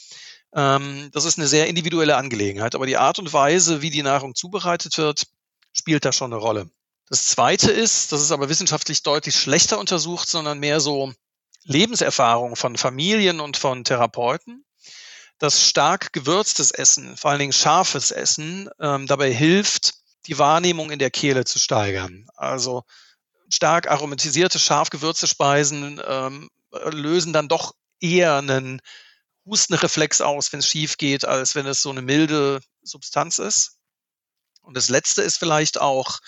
Ähm, 0.55 1.11
das 1.13 1.25
ist 1.25 1.39
eine 1.39 1.49
sehr 1.49 1.69
individuelle 1.69 2.17
Angelegenheit. 2.17 2.75
Aber 2.75 2.87
die 2.87 2.97
Art 2.97 3.19
und 3.19 3.33
Weise, 3.33 3.83
wie 3.83 3.91
die 3.91 4.03
Nahrung 4.03 4.35
zubereitet 4.35 4.99
wird, 4.99 5.27
spielt 5.73 6.05
da 6.05 6.13
schon 6.13 6.33
eine 6.33 6.41
Rolle. 6.41 6.71
Das 7.09 7.27
Zweite 7.27 7.71
ist, 7.71 8.13
das 8.13 8.21
ist 8.21 8.31
aber 8.31 8.49
wissenschaftlich 8.49 9.03
deutlich 9.03 9.37
schlechter 9.37 9.79
untersucht, 9.79 10.29
sondern 10.29 10.59
mehr 10.59 10.81
so 10.81 11.13
Lebenserfahrung 11.65 12.57
von 12.57 12.77
Familien 12.77 13.41
und 13.41 13.57
von 13.57 13.85
Therapeuten, 13.85 14.65
dass 15.41 15.67
stark 15.67 16.13
gewürztes 16.13 16.71
Essen, 16.71 17.17
vor 17.17 17.31
allen 17.31 17.41
Dingen 17.41 17.53
scharfes 17.53 18.11
Essen, 18.11 18.69
ähm, 18.79 19.07
dabei 19.07 19.33
hilft, 19.33 19.95
die 20.27 20.39
Wahrnehmung 20.39 20.91
in 20.91 20.99
der 20.99 21.11
Kehle 21.11 21.45
zu 21.47 21.59
steigern. 21.59 22.27
Also 22.37 22.85
stark 23.49 23.91
aromatisierte, 23.91 24.59
scharf 24.59 24.91
gewürzte 24.91 25.27
Speisen 25.27 26.01
ähm, 26.07 26.51
lösen 26.93 27.33
dann 27.33 27.49
doch 27.49 27.73
eher 28.01 28.37
einen 28.37 28.81
Hustenreflex 29.47 30.21
aus, 30.21 30.53
wenn 30.53 30.61
es 30.61 30.69
schief 30.69 30.99
geht, 30.99 31.25
als 31.25 31.55
wenn 31.55 31.67
es 31.67 31.81
so 31.81 31.91
eine 31.91 32.03
milde 32.03 32.61
Substanz 32.83 33.39
ist. 33.39 33.79
Und 34.61 34.77
das 34.77 34.91
Letzte 34.91 35.23
ist 35.23 35.39
vielleicht 35.39 35.81
auch, 35.81 36.21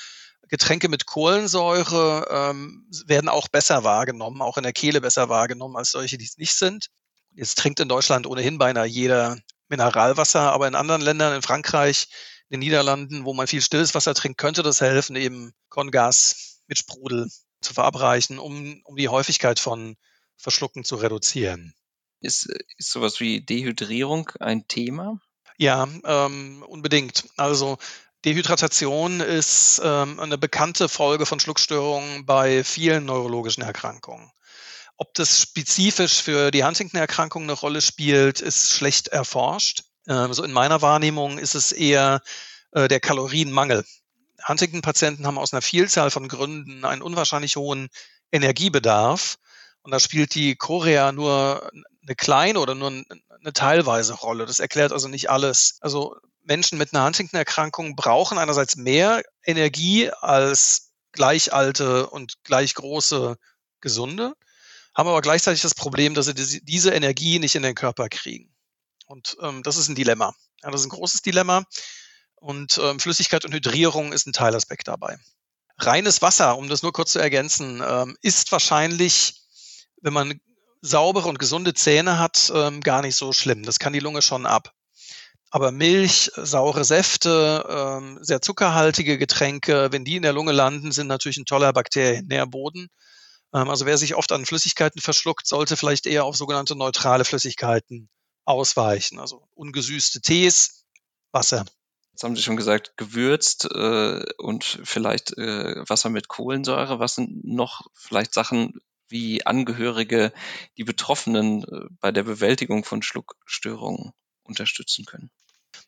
Getränke 0.48 0.88
mit 0.88 1.06
Kohlensäure 1.06 2.26
ähm, 2.30 2.86
werden 3.06 3.28
auch 3.28 3.48
besser 3.48 3.84
wahrgenommen, 3.84 4.42
auch 4.42 4.56
in 4.56 4.64
der 4.64 4.72
Kehle 4.72 5.00
besser 5.00 5.28
wahrgenommen 5.28 5.76
als 5.76 5.92
solche, 5.92 6.18
die 6.18 6.24
es 6.24 6.36
nicht 6.36 6.54
sind. 6.54 6.88
Jetzt 7.34 7.58
trinkt 7.58 7.80
in 7.80 7.88
Deutschland 7.88 8.26
ohnehin 8.26 8.58
beinahe 8.58 8.86
jeder 8.86 9.38
Mineralwasser, 9.68 10.52
aber 10.52 10.68
in 10.68 10.74
anderen 10.74 11.00
Ländern, 11.00 11.34
in 11.34 11.42
Frankreich, 11.42 12.08
in 12.48 12.60
den 12.60 12.60
Niederlanden, 12.60 13.24
wo 13.24 13.32
man 13.32 13.46
viel 13.46 13.62
stilles 13.62 13.94
Wasser 13.94 14.14
trinkt, 14.14 14.38
könnte 14.38 14.62
das 14.62 14.80
helfen, 14.80 15.16
eben 15.16 15.52
Kongas 15.70 16.60
mit 16.66 16.78
Sprudel 16.78 17.30
zu 17.62 17.72
verabreichen, 17.72 18.38
um, 18.38 18.80
um 18.84 18.96
die 18.96 19.08
Häufigkeit 19.08 19.58
von 19.58 19.96
Verschlucken 20.36 20.84
zu 20.84 20.96
reduzieren. 20.96 21.74
Ist, 22.20 22.46
ist 22.76 22.92
sowas 22.92 23.20
wie 23.20 23.40
Dehydrierung 23.40 24.30
ein 24.38 24.68
Thema? 24.68 25.18
Ja, 25.56 25.88
ähm, 26.04 26.64
unbedingt. 26.68 27.24
Also 27.36 27.78
Dehydratation 28.24 29.20
ist 29.20 29.80
ähm, 29.82 30.20
eine 30.20 30.38
bekannte 30.38 30.88
Folge 30.88 31.26
von 31.26 31.40
Schluckstörungen 31.40 32.26
bei 32.26 32.62
vielen 32.62 33.06
neurologischen 33.06 33.62
Erkrankungen. 33.62 34.30
Ob 35.02 35.14
das 35.14 35.40
spezifisch 35.42 36.22
für 36.22 36.52
die 36.52 36.62
Huntington-Erkrankung 36.62 37.42
eine 37.42 37.54
Rolle 37.54 37.82
spielt, 37.82 38.40
ist 38.40 38.72
schlecht 38.72 39.08
erforscht. 39.08 39.82
Ähm, 40.06 40.32
so 40.32 40.44
in 40.44 40.52
meiner 40.52 40.80
Wahrnehmung 40.80 41.38
ist 41.38 41.56
es 41.56 41.72
eher 41.72 42.20
äh, 42.70 42.86
der 42.86 43.00
Kalorienmangel. 43.00 43.84
Huntington-Patienten 44.46 45.26
haben 45.26 45.38
aus 45.38 45.52
einer 45.52 45.60
Vielzahl 45.60 46.12
von 46.12 46.28
Gründen 46.28 46.84
einen 46.84 47.02
unwahrscheinlich 47.02 47.56
hohen 47.56 47.88
Energiebedarf. 48.30 49.38
Und 49.82 49.90
da 49.90 49.98
spielt 49.98 50.36
die 50.36 50.54
Chorea 50.54 51.10
nur 51.10 51.68
eine 52.06 52.14
kleine 52.14 52.60
oder 52.60 52.76
nur 52.76 52.90
eine 52.92 53.52
teilweise 53.52 54.12
Rolle. 54.12 54.46
Das 54.46 54.60
erklärt 54.60 54.92
also 54.92 55.08
nicht 55.08 55.28
alles. 55.30 55.78
Also 55.80 56.14
Menschen 56.44 56.78
mit 56.78 56.94
einer 56.94 57.04
Huntington-Erkrankung 57.04 57.96
brauchen 57.96 58.38
einerseits 58.38 58.76
mehr 58.76 59.24
Energie 59.44 60.12
als 60.20 60.92
gleich 61.10 61.52
alte 61.52 62.06
und 62.08 62.44
gleich 62.44 62.76
große 62.76 63.36
Gesunde, 63.80 64.34
haben 64.94 65.08
aber 65.08 65.22
gleichzeitig 65.22 65.62
das 65.62 65.74
Problem, 65.74 66.14
dass 66.14 66.26
sie 66.26 66.60
diese 66.64 66.90
Energie 66.90 67.38
nicht 67.38 67.54
in 67.54 67.62
den 67.62 67.74
Körper 67.74 68.08
kriegen. 68.08 68.54
Und 69.06 69.36
ähm, 69.40 69.62
das 69.62 69.76
ist 69.76 69.88
ein 69.88 69.94
Dilemma. 69.94 70.34
Ja, 70.62 70.70
das 70.70 70.82
ist 70.82 70.86
ein 70.86 70.96
großes 70.96 71.22
Dilemma. 71.22 71.64
Und 72.36 72.78
ähm, 72.82 72.98
Flüssigkeit 72.98 73.44
und 73.44 73.54
Hydrierung 73.54 74.12
ist 74.12 74.26
ein 74.26 74.32
Teilaspekt 74.32 74.88
dabei. 74.88 75.16
Reines 75.78 76.22
Wasser, 76.22 76.56
um 76.56 76.68
das 76.68 76.82
nur 76.82 76.92
kurz 76.92 77.12
zu 77.12 77.18
ergänzen, 77.18 77.82
ähm, 77.86 78.16
ist 78.20 78.52
wahrscheinlich, 78.52 79.34
wenn 80.00 80.12
man 80.12 80.40
saubere 80.80 81.28
und 81.28 81.38
gesunde 81.38 81.74
Zähne 81.74 82.18
hat, 82.18 82.52
ähm, 82.54 82.80
gar 82.80 83.02
nicht 83.02 83.16
so 83.16 83.32
schlimm. 83.32 83.62
Das 83.62 83.78
kann 83.78 83.92
die 83.92 84.00
Lunge 84.00 84.22
schon 84.22 84.46
ab. 84.46 84.72
Aber 85.50 85.70
Milch, 85.70 86.30
saure 86.36 86.84
Säfte, 86.84 87.64
ähm, 87.68 88.18
sehr 88.22 88.40
zuckerhaltige 88.40 89.18
Getränke, 89.18 89.92
wenn 89.92 90.04
die 90.04 90.16
in 90.16 90.22
der 90.22 90.32
Lunge 90.32 90.52
landen, 90.52 90.92
sind 90.92 91.08
natürlich 91.08 91.36
ein 91.36 91.44
toller 91.44 91.72
Bakteriennährboden. 91.72 92.82
Ähm, 92.82 92.88
also 93.52 93.86
wer 93.86 93.98
sich 93.98 94.14
oft 94.14 94.32
an 94.32 94.46
Flüssigkeiten 94.46 95.00
verschluckt, 95.00 95.46
sollte 95.46 95.76
vielleicht 95.76 96.06
eher 96.06 96.24
auf 96.24 96.36
sogenannte 96.36 96.74
neutrale 96.74 97.24
Flüssigkeiten 97.24 98.08
ausweichen. 98.44 99.18
Also 99.18 99.46
ungesüßte 99.54 100.20
Tees, 100.20 100.86
Wasser. 101.32 101.64
Jetzt 102.12 102.24
haben 102.24 102.36
Sie 102.36 102.42
schon 102.42 102.56
gesagt, 102.56 102.96
gewürzt 102.96 103.64
äh, 103.64 104.24
und 104.38 104.80
vielleicht 104.84 105.36
äh, 105.38 105.88
Wasser 105.88 106.10
mit 106.10 106.28
Kohlensäure. 106.28 106.98
Was 106.98 107.14
sind 107.14 107.44
noch 107.44 107.86
vielleicht 107.94 108.34
Sachen, 108.34 108.80
wie 109.08 109.44
Angehörige 109.46 110.32
die 110.76 110.84
Betroffenen 110.84 111.64
äh, 111.64 111.88
bei 112.00 112.12
der 112.12 112.24
Bewältigung 112.24 112.84
von 112.84 113.02
Schluckstörungen 113.02 114.12
unterstützen 114.42 115.06
können? 115.06 115.30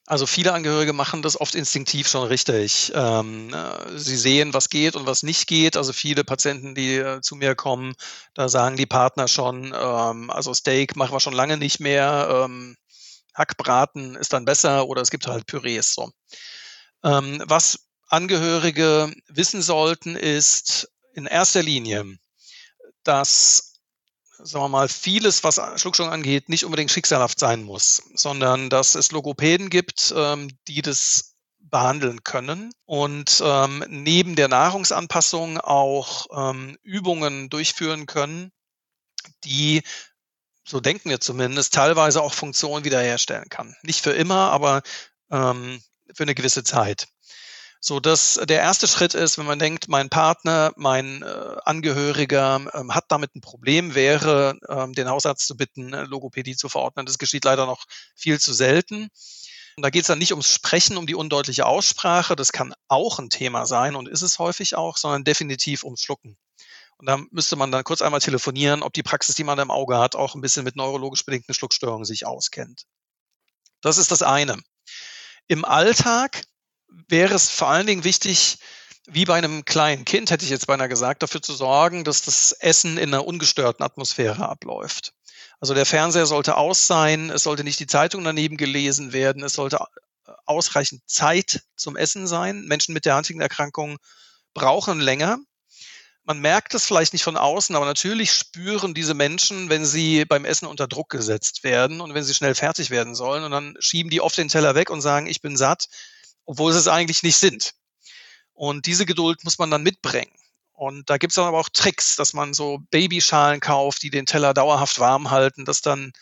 Also 0.07 0.27
viele 0.27 0.53
Angehörige 0.53 0.93
machen 0.93 1.23
das 1.23 1.41
oft 1.41 1.55
instinktiv 1.55 2.09
schon 2.09 2.27
richtig. 2.27 2.93
Ähm, 2.95 3.55
äh, 3.55 3.99
sie 3.99 4.19
sehen, 4.19 4.53
was 4.53 4.69
geht 4.69 4.97
und 4.97 5.07
was 5.07 5.23
nicht 5.23 5.47
geht. 5.47 5.79
Also 5.79 5.95
viele 5.95 6.25
Patienten, 6.25 6.75
die 6.75 6.97
äh, 6.97 7.21
zu 7.23 7.37
mir 7.37 7.55
kommen, 7.55 7.95
da 8.35 8.51
sagen 8.51 8.77
die 8.77 8.85
Partner 8.85 9.29
schon, 9.29 9.75
ähm, 9.75 10.31
also 10.31 10.53
Steak 10.53 10.97
machen 10.97 11.13
wir 11.13 11.21
schon 11.21 11.33
lange 11.33 11.57
nicht 11.57 11.81
mehr, 11.81 12.45
ähm, 12.45 12.77
Hackbraten 13.35 14.15
ist 14.15 14.33
dann 14.33 14.45
besser 14.45 14.89
oder 14.89 15.01
es 15.01 15.11
gibt 15.11 15.27
halt 15.27 15.47
Pürees. 15.47 15.95
So. 15.95 16.11
Ähm, 17.03 17.43
was 17.47 17.81
Angehörige 18.09 19.13
wissen 19.29 19.63
sollten, 19.63 20.17
ist 20.17 20.89
in 21.15 21.27
erster 21.27 21.63
Linie, 21.63 22.05
dass 23.03 23.74
sagen 24.39 24.65
wir 24.65 24.69
mal, 24.69 24.89
vieles, 24.89 25.45
was 25.45 25.61
Schluckstörungen 25.81 26.15
angeht, 26.15 26.49
nicht 26.49 26.65
unbedingt 26.65 26.91
schicksalhaft 26.91 27.39
sein 27.39 27.63
muss, 27.63 28.03
sondern 28.15 28.71
dass 28.71 28.95
es 28.95 29.13
Logopäden 29.13 29.71
gibt, 29.71 30.13
ähm, 30.17 30.49
die 30.69 30.83
das 30.83 31.35
behandeln 31.59 32.23
können 32.23 32.73
und 32.85 33.43
ähm, 33.45 33.85
neben 33.89 34.37
der 34.37 34.49
Nahrungsanpassung 34.49 35.59
auch 35.59 36.27
ähm, 36.33 36.79
Übungen 36.83 37.51
durchführen 37.51 38.07
können, 38.07 38.53
die, 39.45 39.83
so 40.65 40.81
denken 40.81 41.11
wir 41.11 41.21
zumindest, 41.21 41.75
teilweise 41.75 42.23
auch 42.23 42.35
Funktionen 42.35 42.85
wiederherstellen 42.85 43.49
kann. 43.49 43.75
Nicht 43.83 44.03
für 44.03 44.13
immer, 44.13 44.51
aber 44.51 44.83
ähm, 45.31 45.81
für 46.15 46.23
eine 46.23 46.35
gewisse 46.35 46.65
Zeit 46.65 47.09
so 47.87 48.01
dass 48.01 48.41
der 48.43 48.61
erste 48.61 48.89
Schritt 48.89 49.13
ist, 49.13 49.37
wenn 49.37 49.45
man 49.45 49.59
denkt, 49.59 49.89
mein 49.89 50.09
Partner, 50.09 50.73
mein 50.77 51.21
äh, 51.21 51.57
Angehöriger 51.67 52.65
ähm, 52.73 52.95
hat 52.95 53.05
damit 53.09 53.35
ein 53.35 53.43
Problem, 53.43 53.95
wäre, 53.95 54.59
ähm, 54.71 54.95
den 54.95 55.11
Hausarzt 55.11 55.47
zu 55.47 55.55
bitten, 55.55 55.93
äh, 55.93 56.05
Logopädie 56.05 56.57
zu 56.57 56.71
verordnen. 56.71 57.05
Das 57.05 57.19
geschieht 57.19 57.45
leider 57.45 57.67
noch 57.67 57.85
viel 58.17 58.41
zu 58.41 58.55
selten. 58.55 59.11
Und 59.77 59.83
da 59.83 59.91
geht 59.91 60.01
es 60.01 60.07
dann 60.07 60.19
nicht 60.19 60.33
ums 60.33 60.51
Sprechen, 60.51 60.97
um 60.97 61.07
die 61.07 61.15
undeutliche 61.15 61.67
Aussprache. 61.67 62.37
Das 62.37 62.53
kann 62.53 62.73
auch 62.89 63.19
ein 63.19 63.29
Thema 63.29 63.67
sein 63.67 63.97
und 63.97 64.09
ist 64.09 64.23
es 64.23 64.39
häufig 64.39 64.77
auch, 64.77 64.97
sondern 64.97 65.25
definitiv 65.25 65.85
ums 65.85 66.01
Schlucken. 66.01 66.39
Und 66.97 67.07
da 67.07 67.19
müsste 67.33 67.57
man 67.57 67.71
dann 67.71 67.85
kurz 67.85 68.01
einmal 68.01 68.21
telefonieren, 68.21 68.83
ob 68.83 68.95
die 68.95 69.03
Praxis, 69.03 69.35
die 69.35 69.45
man 69.45 69.59
im 69.59 69.71
Auge 69.71 69.99
hat, 69.99 70.17
auch 70.17 70.35
ein 70.35 70.41
bisschen 70.41 70.65
mit 70.65 70.75
neurologisch 70.75 71.27
bedingten 71.27 71.53
Schluckstörungen 71.53 72.07
sich 72.07 72.25
auskennt. 72.25 72.87
Das 73.83 73.99
ist 73.99 74.11
das 74.11 74.23
eine. 74.23 74.57
Im 75.49 75.67
Alltag 75.67 76.45
wäre 77.09 77.35
es 77.35 77.51
vor 77.51 77.69
allen 77.69 77.87
Dingen 77.87 78.05
wichtig, 78.05 78.59
wie 79.07 79.25
bei 79.25 79.35
einem 79.35 79.65
kleinen 79.65 80.05
Kind, 80.05 80.31
hätte 80.31 80.45
ich 80.45 80.51
jetzt 80.51 80.67
beinahe 80.67 80.89
gesagt, 80.89 81.23
dafür 81.23 81.43
zu 81.43 81.55
sorgen, 81.55 82.05
dass 82.05 82.23
das 82.23 82.53
Essen 82.53 82.97
in 82.97 83.13
einer 83.13 83.27
ungestörten 83.27 83.85
Atmosphäre 83.85 84.49
abläuft. 84.49 85.13
Also 85.61 85.75
der 85.75 85.87
Fernseher 85.87 86.27
sollte 86.27 86.57
aus 86.57 86.87
sein, 86.87 87.31
es 87.31 87.43
sollte 87.43 87.65
nicht 87.65 87.81
die 87.81 87.87
Zeitung 87.87 88.25
daneben 88.25 88.57
gelesen 88.57 89.13
werden, 89.13 89.43
es 89.43 89.55
sollte 89.55 89.79
ausreichend 90.47 91.03
Zeit 91.07 91.63
zum 91.77 91.97
Essen 91.97 92.27
sein. 92.27 92.65
Menschen 92.65 92.95
mit 92.95 93.05
der 93.05 93.17
Huntington-Erkrankung 93.17 93.99
brauchen 94.55 95.01
länger. 95.01 95.39
Man 96.25 96.41
merkt 96.41 96.73
es 96.73 96.87
vielleicht 96.87 97.13
nicht 97.13 97.25
von 97.25 97.37
außen, 97.37 97.77
aber 97.77 97.85
natürlich 97.85 98.33
spüren 98.33 98.95
diese 98.95 99.13
Menschen, 99.13 99.69
wenn 99.69 99.85
sie 99.85 100.25
beim 100.25 100.47
Essen 100.47 100.67
unter 100.67 100.89
Druck 100.89 101.11
gesetzt 101.11 101.65
werden 101.65 102.01
und 102.01 102.15
wenn 102.15 102.25
sie 102.25 102.33
schnell 102.33 102.55
fertig 102.55 102.89
werden 102.89 103.15
sollen. 103.15 103.45
Und 103.45 103.51
dann 103.51 103.77
schieben 103.79 104.11
die 104.11 104.23
oft 104.23 104.39
den 104.39 104.49
Teller 104.49 104.75
weg 104.75 104.89
und 104.89 105.03
sagen, 105.03 105.27
ich 105.27 105.43
bin 105.43 105.59
satt 105.59 105.89
obwohl 106.47 106.73
sie 106.73 106.79
es 106.79 106.89
eigentlich 106.89 107.23
nicht 107.23 107.37
sind. 107.37 107.75
Und 108.53 108.87
diese 108.87 109.07
Geduld 109.07 109.45
muss 109.45 109.59
man 109.59 109.71
dann 109.71 109.83
mitbringen. 109.83 110.33
Und 110.73 111.09
da 111.09 111.19
gibt 111.19 111.33
es 111.33 111.37
dann 111.37 111.47
aber 111.47 111.59
auch 111.59 111.69
Tricks, 111.69 112.17
dass 112.17 112.33
man 112.33 112.53
so 112.53 112.81
Babyschalen 112.91 113.61
kauft, 113.61 114.03
die 114.03 114.11
den 114.11 114.27
Teller 114.27 114.55
dauerhaft 114.55 114.99
warm 114.99 115.31
halten, 115.31 115.65
dass 115.65 115.81
dann 115.81 116.13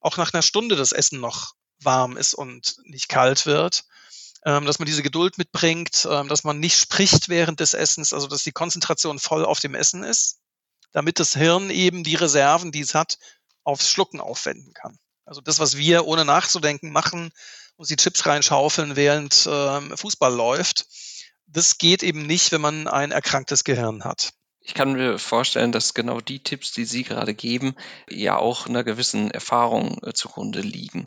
auch 0.00 0.16
nach 0.16 0.32
einer 0.32 0.42
Stunde 0.42 0.76
das 0.76 0.92
Essen 0.92 1.20
noch 1.20 1.54
warm 1.80 2.16
ist 2.16 2.34
und 2.34 2.76
nicht 2.84 3.08
kalt 3.08 3.46
wird. 3.46 3.84
Ähm, 4.46 4.66
dass 4.66 4.78
man 4.78 4.84
diese 4.84 5.02
Geduld 5.02 5.38
mitbringt, 5.38 6.06
ähm, 6.10 6.28
dass 6.28 6.44
man 6.44 6.60
nicht 6.60 6.76
spricht 6.76 7.30
während 7.30 7.60
des 7.60 7.72
Essens, 7.72 8.12
also 8.12 8.26
dass 8.26 8.42
die 8.42 8.52
Konzentration 8.52 9.18
voll 9.18 9.42
auf 9.42 9.58
dem 9.58 9.74
Essen 9.74 10.04
ist, 10.04 10.38
damit 10.92 11.18
das 11.18 11.32
Hirn 11.34 11.70
eben 11.70 12.04
die 12.04 12.14
Reserven, 12.14 12.70
die 12.70 12.80
es 12.80 12.94
hat, 12.94 13.18
aufs 13.62 13.88
Schlucken 13.88 14.20
aufwenden 14.20 14.74
kann. 14.74 14.98
Also 15.24 15.40
das, 15.40 15.60
was 15.60 15.78
wir 15.78 16.04
ohne 16.04 16.26
nachzudenken 16.26 16.92
machen, 16.92 17.32
und 17.76 17.90
die 17.90 17.96
Chips 17.96 18.26
reinschaufeln, 18.26 18.96
während 18.96 19.48
ähm, 19.50 19.96
Fußball 19.96 20.34
läuft. 20.34 20.86
Das 21.46 21.78
geht 21.78 22.02
eben 22.02 22.26
nicht, 22.26 22.52
wenn 22.52 22.60
man 22.60 22.88
ein 22.88 23.10
erkranktes 23.10 23.64
Gehirn 23.64 24.04
hat. 24.04 24.32
Ich 24.66 24.72
kann 24.72 24.94
mir 24.94 25.18
vorstellen, 25.18 25.72
dass 25.72 25.92
genau 25.92 26.20
die 26.20 26.42
Tipps, 26.42 26.72
die 26.72 26.86
Sie 26.86 27.02
gerade 27.02 27.34
geben, 27.34 27.74
ja 28.08 28.38
auch 28.38 28.66
einer 28.66 28.82
gewissen 28.82 29.30
Erfahrung 29.30 29.98
äh, 30.02 30.14
zugrunde 30.14 30.62
liegen. 30.62 31.06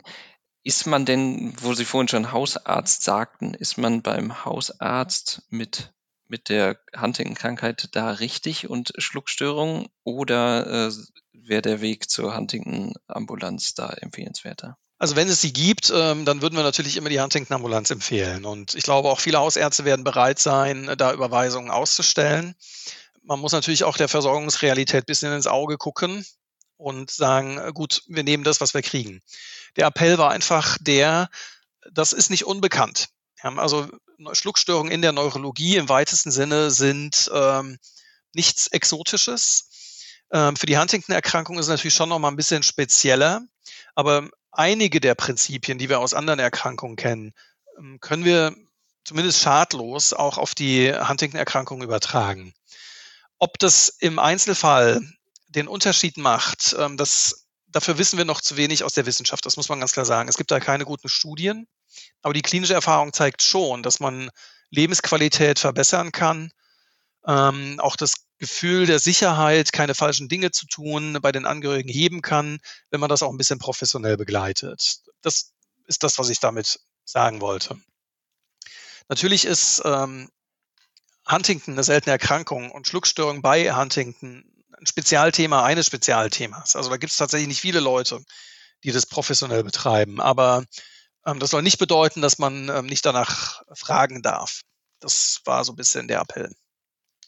Ist 0.62 0.86
man 0.86 1.04
denn, 1.04 1.54
wo 1.60 1.74
Sie 1.74 1.84
vorhin 1.84 2.08
schon 2.08 2.32
Hausarzt 2.32 3.02
sagten, 3.02 3.54
ist 3.54 3.76
man 3.76 4.02
beim 4.02 4.44
Hausarzt 4.44 5.42
mit, 5.50 5.92
mit 6.28 6.48
der 6.50 6.78
Huntington-Krankheit 6.96 7.88
da 7.92 8.10
richtig 8.10 8.68
und 8.68 8.92
Schluckstörungen 8.98 9.88
oder 10.04 10.88
äh, 10.88 10.92
wäre 11.32 11.62
der 11.62 11.80
Weg 11.80 12.08
zur 12.08 12.36
Huntington-Ambulanz 12.36 13.74
da 13.74 13.90
empfehlenswerter? 13.90 14.78
Also 14.98 15.14
wenn 15.14 15.28
es 15.28 15.40
sie 15.40 15.52
gibt, 15.52 15.92
ähm, 15.94 16.24
dann 16.24 16.42
würden 16.42 16.56
wir 16.56 16.64
natürlich 16.64 16.96
immer 16.96 17.08
die 17.08 17.20
Huntington-Ambulanz 17.20 17.90
empfehlen. 17.90 18.44
Und 18.44 18.74
ich 18.74 18.82
glaube, 18.82 19.08
auch 19.08 19.20
viele 19.20 19.38
Hausärzte 19.38 19.84
werden 19.84 20.04
bereit 20.04 20.40
sein, 20.40 20.92
da 20.98 21.12
Überweisungen 21.12 21.70
auszustellen. 21.70 22.54
Man 23.22 23.38
muss 23.38 23.52
natürlich 23.52 23.84
auch 23.84 23.96
der 23.96 24.08
Versorgungsrealität 24.08 25.06
bisschen 25.06 25.32
ins 25.32 25.46
Auge 25.46 25.76
gucken 25.76 26.24
und 26.78 27.10
sagen, 27.10 27.58
äh, 27.58 27.72
gut, 27.72 28.02
wir 28.08 28.24
nehmen 28.24 28.42
das, 28.42 28.60
was 28.60 28.74
wir 28.74 28.82
kriegen. 28.82 29.22
Der 29.76 29.86
Appell 29.86 30.18
war 30.18 30.30
einfach 30.30 30.78
der, 30.80 31.28
das 31.92 32.12
ist 32.12 32.30
nicht 32.30 32.44
unbekannt. 32.44 33.08
Also 33.40 33.88
Schluckstörungen 34.32 34.90
in 34.90 35.02
der 35.02 35.12
Neurologie 35.12 35.76
im 35.76 35.88
weitesten 35.88 36.32
Sinne 36.32 36.72
sind 36.72 37.30
ähm, 37.32 37.78
nichts 38.34 38.66
Exotisches. 38.66 39.68
Ähm, 40.32 40.56
für 40.56 40.66
die 40.66 40.76
Huntington-Erkrankung 40.76 41.56
ist 41.58 41.66
es 41.66 41.70
natürlich 41.70 41.94
schon 41.94 42.08
noch 42.08 42.18
mal 42.18 42.28
ein 42.28 42.36
bisschen 42.36 42.64
spezieller. 42.64 43.42
Aber 43.94 44.28
einige 44.52 45.00
der 45.00 45.14
Prinzipien, 45.14 45.78
die 45.78 45.88
wir 45.88 46.00
aus 46.00 46.14
anderen 46.14 46.38
Erkrankungen 46.38 46.96
kennen, 46.96 47.32
ähm, 47.78 47.98
können 48.00 48.24
wir 48.24 48.54
zumindest 49.04 49.40
schadlos 49.40 50.12
auch 50.12 50.38
auf 50.38 50.54
die 50.54 50.92
Huntington-Erkrankung 50.92 51.82
übertragen. 51.82 52.52
Ob 53.38 53.58
das 53.58 53.88
im 54.00 54.18
Einzelfall 54.18 55.00
den 55.48 55.68
Unterschied 55.68 56.16
macht, 56.16 56.76
ähm, 56.78 56.96
das, 56.96 57.46
dafür 57.68 57.98
wissen 57.98 58.18
wir 58.18 58.24
noch 58.24 58.40
zu 58.40 58.56
wenig 58.56 58.84
aus 58.84 58.94
der 58.94 59.06
Wissenschaft. 59.06 59.46
Das 59.46 59.56
muss 59.56 59.68
man 59.68 59.80
ganz 59.80 59.92
klar 59.92 60.04
sagen. 60.04 60.28
Es 60.28 60.36
gibt 60.36 60.50
da 60.50 60.60
keine 60.60 60.84
guten 60.84 61.08
Studien, 61.08 61.66
aber 62.22 62.34
die 62.34 62.42
klinische 62.42 62.74
Erfahrung 62.74 63.12
zeigt 63.12 63.42
schon, 63.42 63.82
dass 63.82 64.00
man 64.00 64.30
Lebensqualität 64.70 65.58
verbessern 65.58 66.12
kann, 66.12 66.52
ähm, 67.26 67.80
auch 67.80 67.96
das 67.96 68.14
Gefühl 68.38 68.86
der 68.86 69.00
Sicherheit, 69.00 69.72
keine 69.72 69.94
falschen 69.94 70.28
Dinge 70.28 70.50
zu 70.50 70.66
tun, 70.66 71.18
bei 71.20 71.32
den 71.32 71.44
Angehörigen 71.44 71.88
heben 71.88 72.22
kann, 72.22 72.60
wenn 72.90 73.00
man 73.00 73.08
das 73.08 73.22
auch 73.22 73.30
ein 73.30 73.36
bisschen 73.38 73.58
professionell 73.58 74.16
begleitet. 74.16 75.00
Das 75.22 75.52
ist 75.86 76.02
das, 76.04 76.18
was 76.18 76.28
ich 76.28 76.38
damit 76.38 76.80
sagen 77.04 77.40
wollte. 77.40 77.76
Natürlich 79.08 79.44
ist 79.44 79.82
ähm, 79.84 80.30
Huntington 81.28 81.74
eine 81.74 81.84
seltene 81.84 82.12
Erkrankung 82.12 82.70
und 82.70 82.86
Schluckstörung 82.86 83.42
bei 83.42 83.74
Huntington 83.74 84.44
ein 84.78 84.86
Spezialthema 84.86 85.64
eines 85.64 85.86
Spezialthemas. 85.86 86.76
Also 86.76 86.90
da 86.90 86.96
gibt 86.96 87.10
es 87.10 87.18
tatsächlich 87.18 87.48
nicht 87.48 87.60
viele 87.60 87.80
Leute, 87.80 88.22
die 88.84 88.92
das 88.92 89.06
professionell 89.06 89.64
betreiben. 89.64 90.20
Aber 90.20 90.64
ähm, 91.26 91.40
das 91.40 91.50
soll 91.50 91.62
nicht 91.62 91.78
bedeuten, 91.78 92.22
dass 92.22 92.38
man 92.38 92.68
ähm, 92.68 92.86
nicht 92.86 93.04
danach 93.04 93.62
fragen 93.74 94.22
darf. 94.22 94.60
Das 95.00 95.40
war 95.44 95.64
so 95.64 95.72
ein 95.72 95.76
bisschen 95.76 96.08
der 96.08 96.20
Appell. 96.20 96.52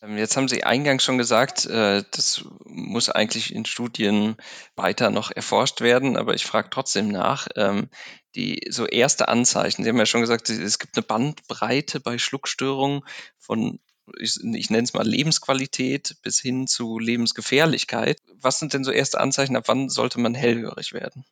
Ähm, 0.02 0.16
jetzt 0.16 0.36
haben 0.36 0.48
Sie 0.48 0.64
eingangs 0.64 1.04
schon 1.04 1.18
gesagt, 1.18 1.66
äh, 1.66 2.04
das 2.10 2.44
muss 2.64 3.08
eigentlich 3.08 3.54
in 3.54 3.64
Studien 3.64 4.36
weiter 4.76 5.10
noch 5.10 5.30
erforscht 5.30 5.80
werden, 5.80 6.16
aber 6.16 6.34
ich 6.34 6.46
frage 6.46 6.70
trotzdem 6.70 7.08
nach. 7.08 7.48
Ähm, 7.56 7.88
die 8.34 8.60
so 8.70 8.86
erste 8.86 9.28
Anzeichen, 9.28 9.82
Sie 9.82 9.88
haben 9.88 9.98
ja 9.98 10.06
schon 10.06 10.20
gesagt, 10.20 10.48
es 10.50 10.78
gibt 10.78 10.96
eine 10.96 11.02
Bandbreite 11.02 12.00
bei 12.00 12.16
Schluckstörungen 12.18 13.02
von, 13.38 13.80
ich, 14.18 14.36
ich 14.54 14.70
nenne 14.70 14.84
es 14.84 14.94
mal 14.94 15.06
Lebensqualität 15.06 16.16
bis 16.22 16.38
hin 16.38 16.66
zu 16.66 16.98
Lebensgefährlichkeit. 16.98 18.20
Was 18.34 18.58
sind 18.58 18.72
denn 18.72 18.84
so 18.84 18.92
erste 18.92 19.20
Anzeichen, 19.20 19.56
ab 19.56 19.64
wann 19.66 19.88
sollte 19.88 20.20
man 20.20 20.34
hellhörig 20.34 20.92
werden? 20.92 21.24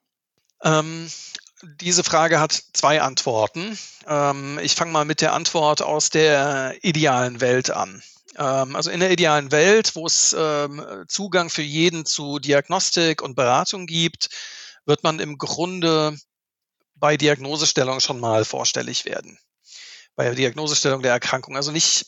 Ähm, 0.62 1.08
diese 1.80 2.02
Frage 2.02 2.40
hat 2.40 2.52
zwei 2.52 3.00
Antworten. 3.00 3.78
Ähm, 4.06 4.58
ich 4.60 4.74
fange 4.74 4.92
mal 4.92 5.04
mit 5.04 5.20
der 5.20 5.32
Antwort 5.32 5.82
aus 5.82 6.10
der 6.10 6.76
idealen 6.82 7.40
Welt 7.40 7.70
an. 7.70 8.02
Ähm, 8.36 8.76
also 8.76 8.90
in 8.90 9.00
der 9.00 9.10
idealen 9.10 9.50
Welt, 9.52 9.94
wo 9.94 10.06
es 10.06 10.34
ähm, 10.38 11.04
Zugang 11.08 11.50
für 11.50 11.62
jeden 11.62 12.04
zu 12.04 12.38
Diagnostik 12.38 13.22
und 13.22 13.36
Beratung 13.36 13.86
gibt, 13.86 14.28
wird 14.84 15.02
man 15.02 15.20
im 15.20 15.38
Grunde 15.38 16.16
bei 16.94 17.16
Diagnosestellung 17.16 18.00
schon 18.00 18.20
mal 18.20 18.44
vorstellig 18.44 19.04
werden. 19.04 19.38
Bei 20.16 20.24
der 20.24 20.34
Diagnosestellung 20.34 21.02
der 21.02 21.12
Erkrankung. 21.12 21.56
Also 21.56 21.70
nicht 21.70 22.06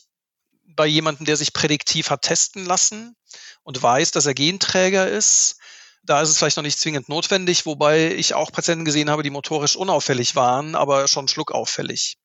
bei 0.75 0.85
jemandem, 0.85 1.25
der 1.25 1.37
sich 1.37 1.53
prädiktiv 1.53 2.09
hat 2.09 2.23
testen 2.23 2.65
lassen 2.65 3.15
und 3.63 3.81
weiß, 3.81 4.11
dass 4.11 4.25
er 4.25 4.33
Genträger 4.33 5.07
ist. 5.07 5.57
Da 6.03 6.21
ist 6.21 6.29
es 6.29 6.37
vielleicht 6.37 6.57
noch 6.57 6.63
nicht 6.63 6.79
zwingend 6.79 7.09
notwendig, 7.09 7.65
wobei 7.65 8.13
ich 8.13 8.33
auch 8.33 8.51
Patienten 8.51 8.85
gesehen 8.85 9.09
habe, 9.09 9.23
die 9.23 9.29
motorisch 9.29 9.75
unauffällig 9.75 10.35
waren, 10.35 10.75
aber 10.75 11.07
schon 11.07 11.27
schluckauffällig 11.27 12.17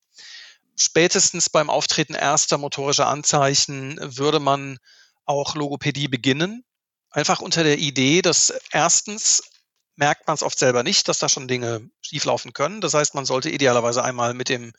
spätestens 0.77 1.49
beim 1.49 1.69
Auftreten 1.69 2.13
erster 2.13 2.57
motorischer 2.57 3.07
Anzeichen 3.07 3.97
würde 4.01 4.39
man 4.39 4.77
auch 5.25 5.55
Logopädie 5.55 6.07
beginnen. 6.07 6.63
Einfach 7.09 7.41
unter 7.41 7.63
der 7.63 7.79
Idee, 7.79 8.21
dass 8.21 8.53
erstens 8.71 9.43
merkt 9.95 10.27
man 10.27 10.35
es 10.35 10.43
oft 10.43 10.57
selber 10.57 10.83
nicht, 10.83 11.07
dass 11.07 11.19
da 11.19 11.27
schon 11.27 11.47
Dinge 11.47 11.89
schieflaufen 12.01 12.53
können. 12.53 12.79
Das 12.81 12.93
heißt, 12.93 13.15
man 13.15 13.25
sollte 13.25 13.49
idealerweise 13.49 14.03
einmal 14.03 14.33
mit 14.35 14.47
dem 14.49 14.71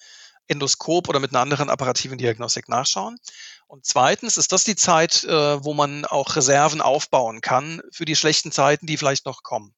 Endoskop 0.47 1.09
oder 1.09 1.21
mit 1.21 1.33
einer 1.33 1.41
anderen 1.41 1.69
apparativen 1.69 2.17
Diagnostik 2.17 2.69
nachschauen. 2.69 3.19
Und 3.67 3.85
zweitens 3.85 4.37
ist 4.39 4.53
das 4.53 4.65
die 4.65 4.77
Zeit, 4.77 5.25
äh, 5.25 5.65
wo 5.65 5.75
man 5.75 6.05
auch 6.05 6.37
Reserven 6.37 6.81
aufbauen 6.81 7.41
kann 7.41 7.83
für 7.91 8.05
die 8.05 8.17
schlechten 8.17 8.53
Zeiten, 8.53 8.87
die 8.87 8.97
vielleicht 8.97 9.27
noch 9.27 9.43
kommen 9.43 9.75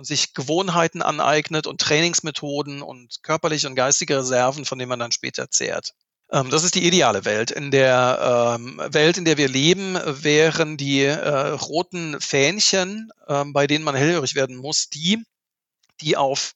und 0.00 0.06
sich 0.06 0.32
Gewohnheiten 0.32 1.02
aneignet 1.02 1.66
und 1.66 1.78
Trainingsmethoden 1.78 2.80
und 2.80 3.22
körperliche 3.22 3.66
und 3.66 3.74
geistige 3.74 4.16
Reserven, 4.16 4.64
von 4.64 4.78
denen 4.78 4.88
man 4.88 4.98
dann 4.98 5.12
später 5.12 5.50
zehrt. 5.50 5.92
Ähm, 6.32 6.48
das 6.48 6.64
ist 6.64 6.74
die 6.74 6.86
ideale 6.86 7.26
Welt. 7.26 7.50
In 7.50 7.70
der 7.70 8.56
ähm, 8.58 8.80
Welt, 8.82 9.18
in 9.18 9.26
der 9.26 9.36
wir 9.36 9.48
leben, 9.48 9.98
wären 10.06 10.78
die 10.78 11.02
äh, 11.02 11.48
roten 11.48 12.18
Fähnchen, 12.18 13.10
äh, 13.26 13.44
bei 13.48 13.66
denen 13.66 13.84
man 13.84 13.94
hellhörig 13.94 14.34
werden 14.34 14.56
muss, 14.56 14.88
die, 14.88 15.22
die 16.00 16.16
auf 16.16 16.54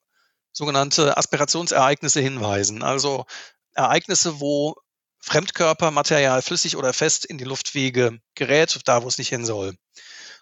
sogenannte 0.53 1.19
Aspirationsereignisse 1.19 2.23
hinweisen. 2.23 2.83
Also 2.83 3.27
Ereignisse, 3.75 4.41
wo 4.41 4.75
Fremdkörpermaterial 5.21 6.41
flüssig 6.41 6.79
oder 6.79 6.95
fest 6.95 7.27
in 7.27 7.37
die 7.37 7.45
Luftwege 7.45 8.21
gerät, 8.35 8.81
da 8.87 9.03
wo 9.03 9.09
es 9.09 9.19
nicht 9.19 9.29
hin 9.29 9.45
soll. 9.45 9.75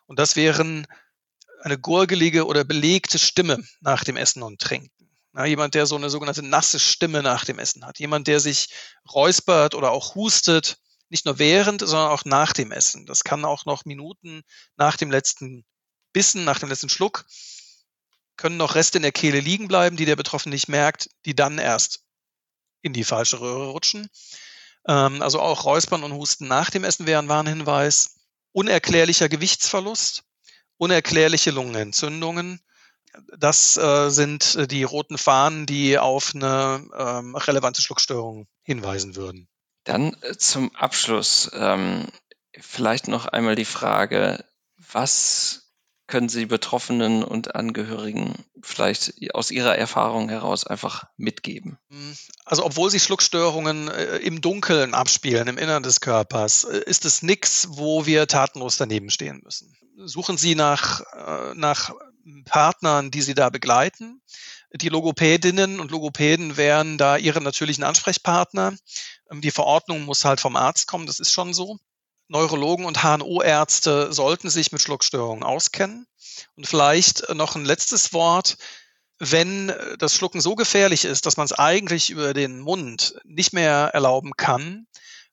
Und 0.07 0.21
das 0.21 0.37
wären 0.37 0.87
eine 1.63 1.79
gurgelige 1.79 2.47
oder 2.47 2.65
belegte 2.65 3.19
Stimme 3.19 3.63
nach 3.81 4.05
dem 4.05 4.17
Essen 4.17 4.43
und 4.43 4.61
Trinken. 4.61 4.91
Ja, 5.35 5.45
jemand, 5.45 5.75
der 5.75 5.87
so 5.87 5.97
eine 5.97 6.11
sogenannte 6.11 6.43
nasse 6.43 6.79
Stimme 6.79 7.23
nach 7.23 7.45
dem 7.45 7.59
Essen 7.59 7.87
hat. 7.87 7.99
Jemand, 7.99 8.27
der 8.27 8.41
sich 8.41 8.69
räuspert 9.11 9.75
oder 9.75 9.93
auch 9.93 10.15
hustet, 10.15 10.79
nicht 11.09 11.25
nur 11.25 11.39
während, 11.39 11.81
sondern 11.81 12.11
auch 12.11 12.25
nach 12.25 12.53
dem 12.53 12.73
Essen. 12.73 13.07
Das 13.07 13.25
kann 13.25 13.45
auch 13.45 13.65
noch 13.65 13.85
Minuten 13.85 14.43
nach 14.77 14.97
dem 14.97 15.11
letzten 15.11 15.65
Bissen, 16.13 16.45
nach 16.45 16.59
dem 16.59 16.69
letzten 16.69 16.89
Schluck, 16.89 17.25
können 18.37 18.57
noch 18.57 18.75
Reste 18.75 18.99
in 18.99 19.03
der 19.03 19.13
Kehle 19.13 19.41
liegen 19.41 19.69
bleiben, 19.69 19.97
die 19.97 20.05
der 20.05 20.17
Betroffene 20.17 20.55
nicht 20.55 20.69
merkt, 20.69 21.11
die 21.25 21.35
dann 21.35 21.59
erst 21.59 22.01
in 22.83 22.93
die 22.93 23.05
falsche 23.05 23.41
Röhre 23.41 23.69
rutschen. 23.69 24.09
Ähm, 24.89 25.23
also 25.23 25.41
auch 25.41 25.65
Räuspern 25.65 26.03
und 26.03 26.13
Husten 26.13 26.49
nach 26.49 26.71
dem 26.71 26.83
Essen 26.85 27.07
wäre 27.07 27.23
ein 27.23 27.29
Warnhinweis. 27.29 28.17
Unerklärlicher 28.53 29.29
Gewichtsverlust 29.29 30.25
unerklärliche 30.83 31.53
Lungenentzündungen. 31.53 32.61
Das 33.39 33.77
äh, 33.77 34.11
sind 34.11 34.57
äh, 34.57 34.67
die 34.67 34.83
roten 34.83 35.17
Fahnen, 35.17 35.65
die 35.65 35.97
auf 35.97 36.35
eine 36.35 36.85
ähm, 36.99 37.37
relevante 37.37 37.81
Schluckstörung 37.81 38.49
hinweisen 38.65 39.15
würden. 39.15 39.49
Dann 39.85 40.17
äh, 40.23 40.37
zum 40.37 40.75
Abschluss 40.75 41.53
ähm, 41.55 42.09
vielleicht 42.59 43.07
noch 43.07 43.27
einmal 43.27 43.55
die 43.55 43.65
Frage, 43.65 44.45
was 44.77 45.62
können 46.07 46.29
Sie 46.29 46.47
Betroffenen 46.47 47.23
und 47.23 47.55
Angehörigen 47.55 48.35
vielleicht 48.61 49.15
aus 49.35 49.51
Ihrer 49.51 49.77
Erfahrung 49.77 50.29
heraus 50.29 50.67
einfach 50.67 51.05
mitgeben? 51.17 51.79
Hm, 51.91 52.17
also 52.45 52.65
obwohl 52.65 52.91
sich 52.91 53.03
Schluckstörungen 53.03 53.89
äh, 53.89 54.19
im 54.19 54.41
Dunkeln 54.41 54.95
abspielen, 54.95 55.49
im 55.49 55.59
Innern 55.59 55.83
des 55.83 56.01
Körpers, 56.01 56.65
äh, 56.65 56.83
ist 56.87 57.05
es 57.05 57.23
nichts, 57.23 57.69
wo 57.71 58.07
wir 58.07 58.27
tatenlos 58.27 58.77
daneben 58.77 59.11
stehen 59.11 59.41
müssen. 59.45 59.75
Suchen 59.97 60.37
Sie 60.37 60.55
nach, 60.55 61.01
äh, 61.13 61.55
nach 61.55 61.93
Partnern, 62.45 63.11
die 63.11 63.23
Sie 63.23 63.35
da 63.35 63.51
begleiten. 63.51 64.23
Die 64.75 64.89
Logopädinnen 64.89 65.81
und 65.81 65.91
Logopäden 65.91 66.57
wären 66.57 66.97
da 66.97 67.17
ihre 67.17 67.43
natürlichen 67.43 67.85
Ansprechpartner. 67.85 68.75
Ähm, 69.31 69.41
die 69.41 69.51
Verordnung 69.51 70.03
muss 70.03 70.25
halt 70.25 70.41
vom 70.41 70.57
Arzt 70.57 70.87
kommen, 70.87 71.07
das 71.07 71.21
ist 71.21 71.31
schon 71.31 71.53
so. 71.53 71.79
Neurologen 72.33 72.87
und 72.87 73.03
HNO-Ärzte 73.03 74.13
sollten 74.13 74.49
sich 74.49 74.73
mit 74.73 74.81
Schluckstörungen 74.81 75.45
auskennen. 75.45 76.07
Und 76.57 76.67
vielleicht 76.67 77.29
noch 77.35 77.57
ein 77.57 77.67
letztes 77.67 78.13
Wort. 78.15 78.57
Wenn 79.19 79.73
das 79.99 80.15
Schlucken 80.15 80.41
so 80.41 80.55
gefährlich 80.55 81.05
ist, 81.05 81.27
dass 81.27 81.37
man 81.37 81.45
es 81.45 81.53
eigentlich 81.53 82.11
über 82.11 82.33
den 82.33 82.59
Mund 82.59 83.15
nicht 83.25 83.53
mehr 83.53 83.91
erlauben 83.93 84.33
kann, 84.37 84.87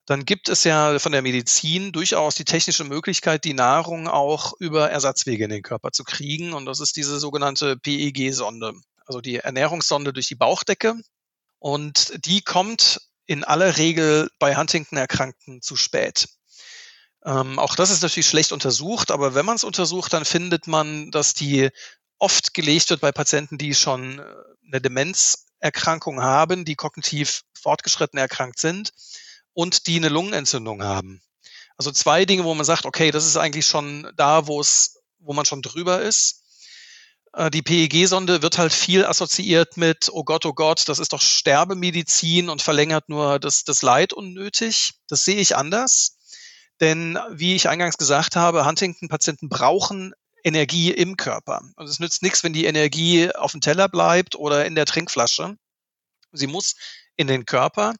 dann 0.05 0.25
gibt 0.25 0.49
es 0.49 0.65
ja 0.65 0.99
von 0.99 1.13
der 1.13 1.21
Medizin 1.21 1.91
durchaus 1.93 2.35
die 2.35 2.45
technische 2.45 2.83
Möglichkeit, 2.83 3.45
die 3.45 3.53
Nahrung 3.53 4.07
auch 4.07 4.53
über 4.59 4.91
Ersatzwege 4.91 5.45
in 5.45 5.51
den 5.51 5.63
Körper 5.63 5.91
zu 5.91 6.03
kriegen. 6.03 6.51
Und 6.51 6.65
das 6.65 6.81
ist 6.81 6.97
diese 6.97 7.19
sogenannte 7.19 7.77
PEG-Sonde, 7.77 8.73
also 9.05 9.21
die 9.21 9.37
Ernährungssonde 9.37 10.11
durch 10.11 10.27
die 10.27 10.35
Bauchdecke. 10.35 10.95
Und 11.59 12.25
die 12.25 12.41
kommt 12.41 12.99
in 13.25 13.45
aller 13.45 13.77
Regel 13.77 14.29
bei 14.37 14.57
Huntington-Erkrankten 14.57 15.61
zu 15.61 15.77
spät. 15.77 16.27
Ähm, 17.25 17.59
auch 17.59 17.75
das 17.75 17.89
ist 17.89 18.01
natürlich 18.01 18.27
schlecht 18.27 18.51
untersucht, 18.51 19.11
aber 19.11 19.35
wenn 19.35 19.45
man 19.45 19.55
es 19.55 19.63
untersucht, 19.63 20.13
dann 20.13 20.25
findet 20.25 20.67
man, 20.67 21.11
dass 21.11 21.33
die 21.33 21.69
oft 22.17 22.53
gelegt 22.53 22.89
wird 22.89 23.01
bei 23.01 23.11
Patienten, 23.11 23.57
die 23.57 23.75
schon 23.75 24.19
äh, 24.19 24.23
eine 24.67 24.81
Demenzerkrankung 24.81 26.21
haben, 26.21 26.65
die 26.65 26.75
kognitiv 26.75 27.41
fortgeschritten 27.53 28.19
erkrankt 28.19 28.59
sind 28.59 28.91
und 29.53 29.87
die 29.87 29.97
eine 29.97 30.09
Lungenentzündung 30.09 30.83
haben. 30.83 31.21
Also 31.77 31.91
zwei 31.91 32.25
Dinge, 32.25 32.43
wo 32.43 32.53
man 32.53 32.65
sagt, 32.65 32.85
okay, 32.85 33.11
das 33.11 33.25
ist 33.25 33.37
eigentlich 33.37 33.65
schon 33.65 34.11
da, 34.15 34.47
wo 34.47 34.59
es, 34.59 35.01
wo 35.19 35.33
man 35.33 35.45
schon 35.45 35.61
drüber 35.61 36.01
ist. 36.01 36.43
Äh, 37.33 37.49
die 37.49 37.61
PEG-Sonde 37.61 38.41
wird 38.41 38.57
halt 38.57 38.73
viel 38.73 39.05
assoziiert 39.05 39.77
mit, 39.77 40.09
oh 40.11 40.23
Gott, 40.23 40.45
oh 40.45 40.53
Gott, 40.53 40.87
das 40.87 40.99
ist 40.99 41.13
doch 41.13 41.21
Sterbemedizin 41.21 42.49
und 42.49 42.61
verlängert 42.61 43.09
nur 43.09 43.39
das, 43.39 43.63
das 43.63 43.81
Leid 43.81 44.13
unnötig. 44.13 44.93
Das 45.07 45.25
sehe 45.25 45.37
ich 45.37 45.55
anders. 45.55 46.18
Denn 46.79 47.19
wie 47.31 47.55
ich 47.55 47.67
eingangs 47.67 47.97
gesagt 47.97 48.35
habe, 48.35 48.65
Huntington-Patienten 48.65 49.49
brauchen 49.49 50.13
Energie 50.43 50.91
im 50.91 51.17
Körper. 51.17 51.61
Und 51.75 51.87
es 51.87 51.99
nützt 51.99 52.21
nichts, 52.21 52.43
wenn 52.43 52.53
die 52.53 52.65
Energie 52.65 53.31
auf 53.33 53.51
dem 53.51 53.61
Teller 53.61 53.89
bleibt 53.89 54.35
oder 54.35 54.65
in 54.65 54.75
der 54.75 54.85
Trinkflasche. 54.85 55.57
Sie 56.31 56.47
muss 56.47 56.75
in 57.15 57.27
den 57.27 57.45
Körper. 57.45 57.95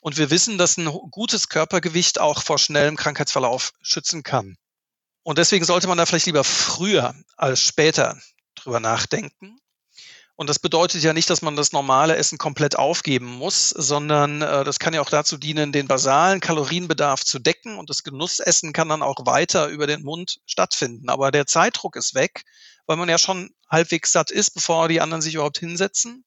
Und 0.00 0.16
wir 0.18 0.30
wissen, 0.30 0.58
dass 0.58 0.76
ein 0.76 0.86
gutes 1.10 1.48
Körpergewicht 1.48 2.20
auch 2.20 2.42
vor 2.42 2.58
schnellem 2.58 2.96
Krankheitsverlauf 2.96 3.72
schützen 3.80 4.22
kann. 4.22 4.56
Und 5.22 5.38
deswegen 5.38 5.64
sollte 5.64 5.88
man 5.88 5.96
da 5.96 6.04
vielleicht 6.04 6.26
lieber 6.26 6.44
früher 6.44 7.14
als 7.36 7.62
später 7.62 8.20
drüber 8.54 8.80
nachdenken. 8.80 9.56
Und 10.36 10.48
das 10.48 10.58
bedeutet 10.58 11.02
ja 11.02 11.12
nicht, 11.12 11.30
dass 11.30 11.42
man 11.42 11.54
das 11.54 11.70
normale 11.70 12.16
Essen 12.16 12.38
komplett 12.38 12.76
aufgeben 12.76 13.26
muss, 13.26 13.70
sondern 13.70 14.42
äh, 14.42 14.64
das 14.64 14.80
kann 14.80 14.92
ja 14.92 15.00
auch 15.00 15.10
dazu 15.10 15.38
dienen, 15.38 15.70
den 15.70 15.86
basalen 15.86 16.40
Kalorienbedarf 16.40 17.24
zu 17.24 17.38
decken 17.38 17.78
und 17.78 17.88
das 17.88 18.02
Genussessen 18.02 18.72
kann 18.72 18.88
dann 18.88 19.02
auch 19.02 19.26
weiter 19.26 19.68
über 19.68 19.86
den 19.86 20.02
Mund 20.02 20.40
stattfinden. 20.46 21.08
Aber 21.08 21.30
der 21.30 21.46
Zeitdruck 21.46 21.94
ist 21.94 22.14
weg, 22.14 22.42
weil 22.86 22.96
man 22.96 23.08
ja 23.08 23.18
schon 23.18 23.50
halbwegs 23.70 24.10
satt 24.10 24.32
ist, 24.32 24.50
bevor 24.50 24.88
die 24.88 25.00
anderen 25.00 25.22
sich 25.22 25.34
überhaupt 25.34 25.58
hinsetzen. 25.58 26.24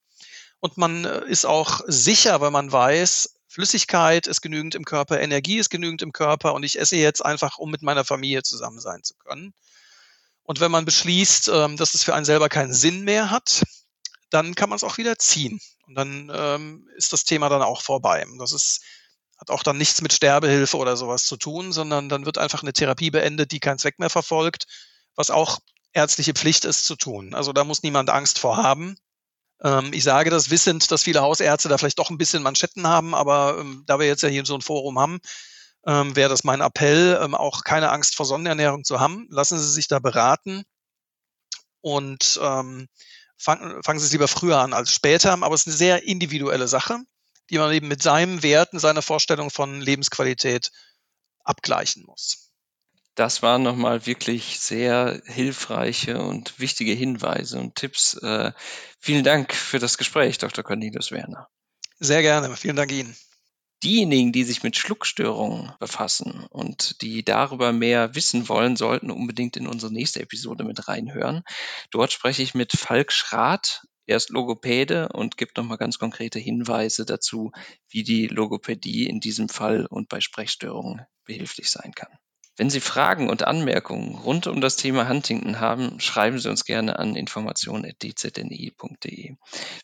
Und 0.59 0.77
man 0.77 1.03
äh, 1.03 1.25
ist 1.27 1.45
auch 1.45 1.81
sicher, 1.87 2.39
weil 2.39 2.51
man 2.51 2.71
weiß, 2.71 3.33
Flüssigkeit 3.49 4.27
ist 4.27 4.41
genügend 4.41 4.73
im 4.75 4.85
Körper, 4.85 5.19
Energie 5.19 5.57
ist 5.57 5.69
genügend 5.69 6.01
im 6.01 6.13
Körper 6.13 6.53
und 6.53 6.63
ich 6.63 6.79
esse 6.79 6.95
jetzt 6.95 7.25
einfach, 7.25 7.57
um 7.57 7.71
mit 7.71 7.81
meiner 7.81 8.05
Familie 8.05 8.43
zusammen 8.43 8.79
sein 8.79 9.03
zu 9.03 9.15
können. 9.15 9.53
Und 10.43 10.61
wenn 10.61 10.71
man 10.71 10.85
beschließt, 10.85 11.49
ähm, 11.49 11.75
dass 11.75 11.93
es 11.93 12.03
für 12.03 12.15
einen 12.15 12.25
selber 12.25 12.47
keinen 12.47 12.73
Sinn 12.73 13.03
mehr 13.03 13.31
hat, 13.31 13.63
dann 14.29 14.55
kann 14.55 14.69
man 14.69 14.77
es 14.77 14.83
auch 14.83 14.97
wieder 14.97 15.17
ziehen. 15.17 15.59
Und 15.87 15.95
dann 15.95 16.31
ähm, 16.33 16.89
ist 16.95 17.13
das 17.13 17.23
Thema 17.23 17.49
dann 17.49 17.61
auch 17.61 17.81
vorbei. 17.81 18.25
Das 18.39 18.51
ist, 18.51 18.81
hat 19.37 19.49
auch 19.49 19.63
dann 19.63 19.77
nichts 19.77 20.01
mit 20.01 20.13
Sterbehilfe 20.13 20.77
oder 20.77 20.97
sowas 20.97 21.25
zu 21.25 21.37
tun, 21.37 21.71
sondern 21.71 22.09
dann 22.09 22.25
wird 22.25 22.37
einfach 22.37 22.61
eine 22.61 22.73
Therapie 22.73 23.11
beendet, 23.11 23.51
die 23.51 23.59
keinen 23.59 23.79
Zweck 23.79 23.99
mehr 23.99 24.09
verfolgt, 24.09 24.65
was 25.15 25.31
auch 25.31 25.59
ärztliche 25.93 26.33
Pflicht 26.33 26.65
ist 26.65 26.85
zu 26.85 26.95
tun. 26.95 27.33
Also 27.33 27.53
da 27.53 27.63
muss 27.63 27.83
niemand 27.83 28.09
Angst 28.09 28.39
vor 28.39 28.57
haben. 28.57 28.97
Ähm, 29.63 29.91
ich 29.93 30.03
sage 30.03 30.29
das 30.29 30.49
wissend, 30.49 30.91
dass 30.91 31.03
viele 31.03 31.21
Hausärzte 31.21 31.69
da 31.69 31.77
vielleicht 31.77 31.99
doch 31.99 32.09
ein 32.09 32.17
bisschen 32.17 32.43
Manschetten 32.43 32.87
haben, 32.87 33.15
aber 33.15 33.57
ähm, 33.59 33.83
da 33.87 33.99
wir 33.99 34.07
jetzt 34.07 34.23
ja 34.23 34.29
hier 34.29 34.45
so 34.45 34.55
ein 34.55 34.61
Forum 34.61 34.99
haben, 34.99 35.19
ähm, 35.85 36.15
wäre 36.15 36.29
das 36.29 36.43
mein 36.43 36.61
Appell, 36.61 37.19
ähm, 37.21 37.33
auch 37.33 37.63
keine 37.63 37.91
Angst 37.91 38.15
vor 38.15 38.25
Sonnenernährung 38.25 38.83
zu 38.83 38.99
haben. 38.99 39.27
Lassen 39.29 39.57
Sie 39.57 39.71
sich 39.71 39.87
da 39.87 39.99
beraten 39.99 40.63
und 41.81 42.39
ähm, 42.43 42.87
fangen, 43.37 43.81
fangen 43.83 43.99
Sie 43.99 44.05
es 44.05 44.11
lieber 44.11 44.27
früher 44.27 44.57
an 44.57 44.73
als 44.73 44.91
später, 44.91 45.31
aber 45.31 45.55
es 45.55 45.61
ist 45.61 45.67
eine 45.67 45.77
sehr 45.77 46.03
individuelle 46.03 46.67
Sache, 46.67 46.99
die 47.49 47.57
man 47.57 47.71
eben 47.71 47.87
mit 47.87 48.01
seinen 48.01 48.43
Werten, 48.43 48.79
seiner 48.79 49.01
Vorstellung 49.01 49.49
von 49.49 49.81
Lebensqualität 49.81 50.71
abgleichen 51.43 52.03
muss. 52.05 52.51
Das 53.15 53.41
waren 53.41 53.63
nochmal 53.63 54.05
wirklich 54.05 54.59
sehr 54.59 55.21
hilfreiche 55.25 56.19
und 56.19 56.59
wichtige 56.59 56.91
Hinweise 56.91 57.59
und 57.59 57.73
Tipps. 57.73 58.13
Äh, 58.15 58.51
vielen 58.99 59.23
Dank 59.23 59.55
für 59.55 59.79
das 59.79 59.97
Gespräch, 59.97 60.37
Dr. 60.37 60.63
Cornelius 60.63 61.11
Werner. 61.11 61.47
Sehr 61.99 62.21
gerne. 62.21 62.55
Vielen 62.55 62.75
Dank 62.75 62.91
Ihnen. 62.91 63.15
Diejenigen, 63.83 64.31
die 64.31 64.43
sich 64.43 64.63
mit 64.63 64.75
Schluckstörungen 64.75 65.71
befassen 65.79 66.47
und 66.49 67.01
die 67.01 67.23
darüber 67.23 67.71
mehr 67.71 68.15
wissen 68.15 68.49
wollen, 68.49 68.75
sollten 68.75 69.11
unbedingt 69.11 69.55
in 69.55 69.67
unsere 69.67 69.93
nächste 69.93 70.19
Episode 70.19 70.63
mit 70.63 70.87
reinhören. 70.87 71.43
Dort 71.91 72.11
spreche 72.11 72.41
ich 72.41 72.55
mit 72.55 72.71
Falk 72.71 73.11
Schrath. 73.11 73.85
Er 74.07 74.17
ist 74.17 74.29
Logopäde 74.29 75.09
und 75.09 75.37
gibt 75.37 75.57
nochmal 75.57 75.77
ganz 75.77 75.99
konkrete 75.99 76.39
Hinweise 76.39 77.05
dazu, 77.05 77.51
wie 77.87 78.03
die 78.03 78.25
Logopädie 78.27 79.05
in 79.05 79.19
diesem 79.19 79.47
Fall 79.47 79.85
und 79.85 80.09
bei 80.09 80.21
Sprechstörungen 80.21 81.05
behilflich 81.25 81.69
sein 81.69 81.91
kann. 81.93 82.17
Wenn 82.57 82.69
Sie 82.71 82.81
Fragen 82.81 83.29
und 83.29 83.45
Anmerkungen 83.45 84.15
rund 84.15 84.47
um 84.47 84.61
das 84.61 84.77
Thema 84.77 85.07
Huntington 85.07 85.59
haben, 85.59 85.99
schreiben 85.99 86.39
Sie 86.39 86.49
uns 86.49 86.65
gerne 86.65 86.97
an 86.97 87.15
information.dzni.de. 87.15 89.35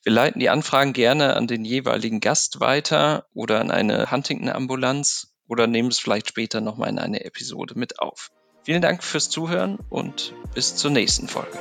Wir 0.03 0.12
leiten 0.12 0.39
die 0.39 0.49
Anfragen 0.49 0.93
gerne 0.93 1.36
an 1.36 1.45
den 1.45 1.65
jeweiligen 1.65 2.19
Gast 2.19 2.59
weiter 2.59 3.27
oder 3.31 3.62
an 3.62 3.69
eine 3.69 4.09
Huntington-Ambulanz 4.09 5.36
oder 5.47 5.67
nehmen 5.67 5.89
es 5.89 5.99
vielleicht 5.99 6.29
später 6.29 6.62
nochmal 6.62 6.89
in 6.89 6.97
eine 6.97 7.23
Episode 7.23 7.77
mit 7.77 7.99
auf. 7.99 8.31
Vielen 8.63 8.81
Dank 8.81 9.03
fürs 9.03 9.29
Zuhören 9.29 9.77
und 9.89 10.33
bis 10.55 10.75
zur 10.75 10.89
nächsten 10.89 11.27
Folge. 11.27 11.59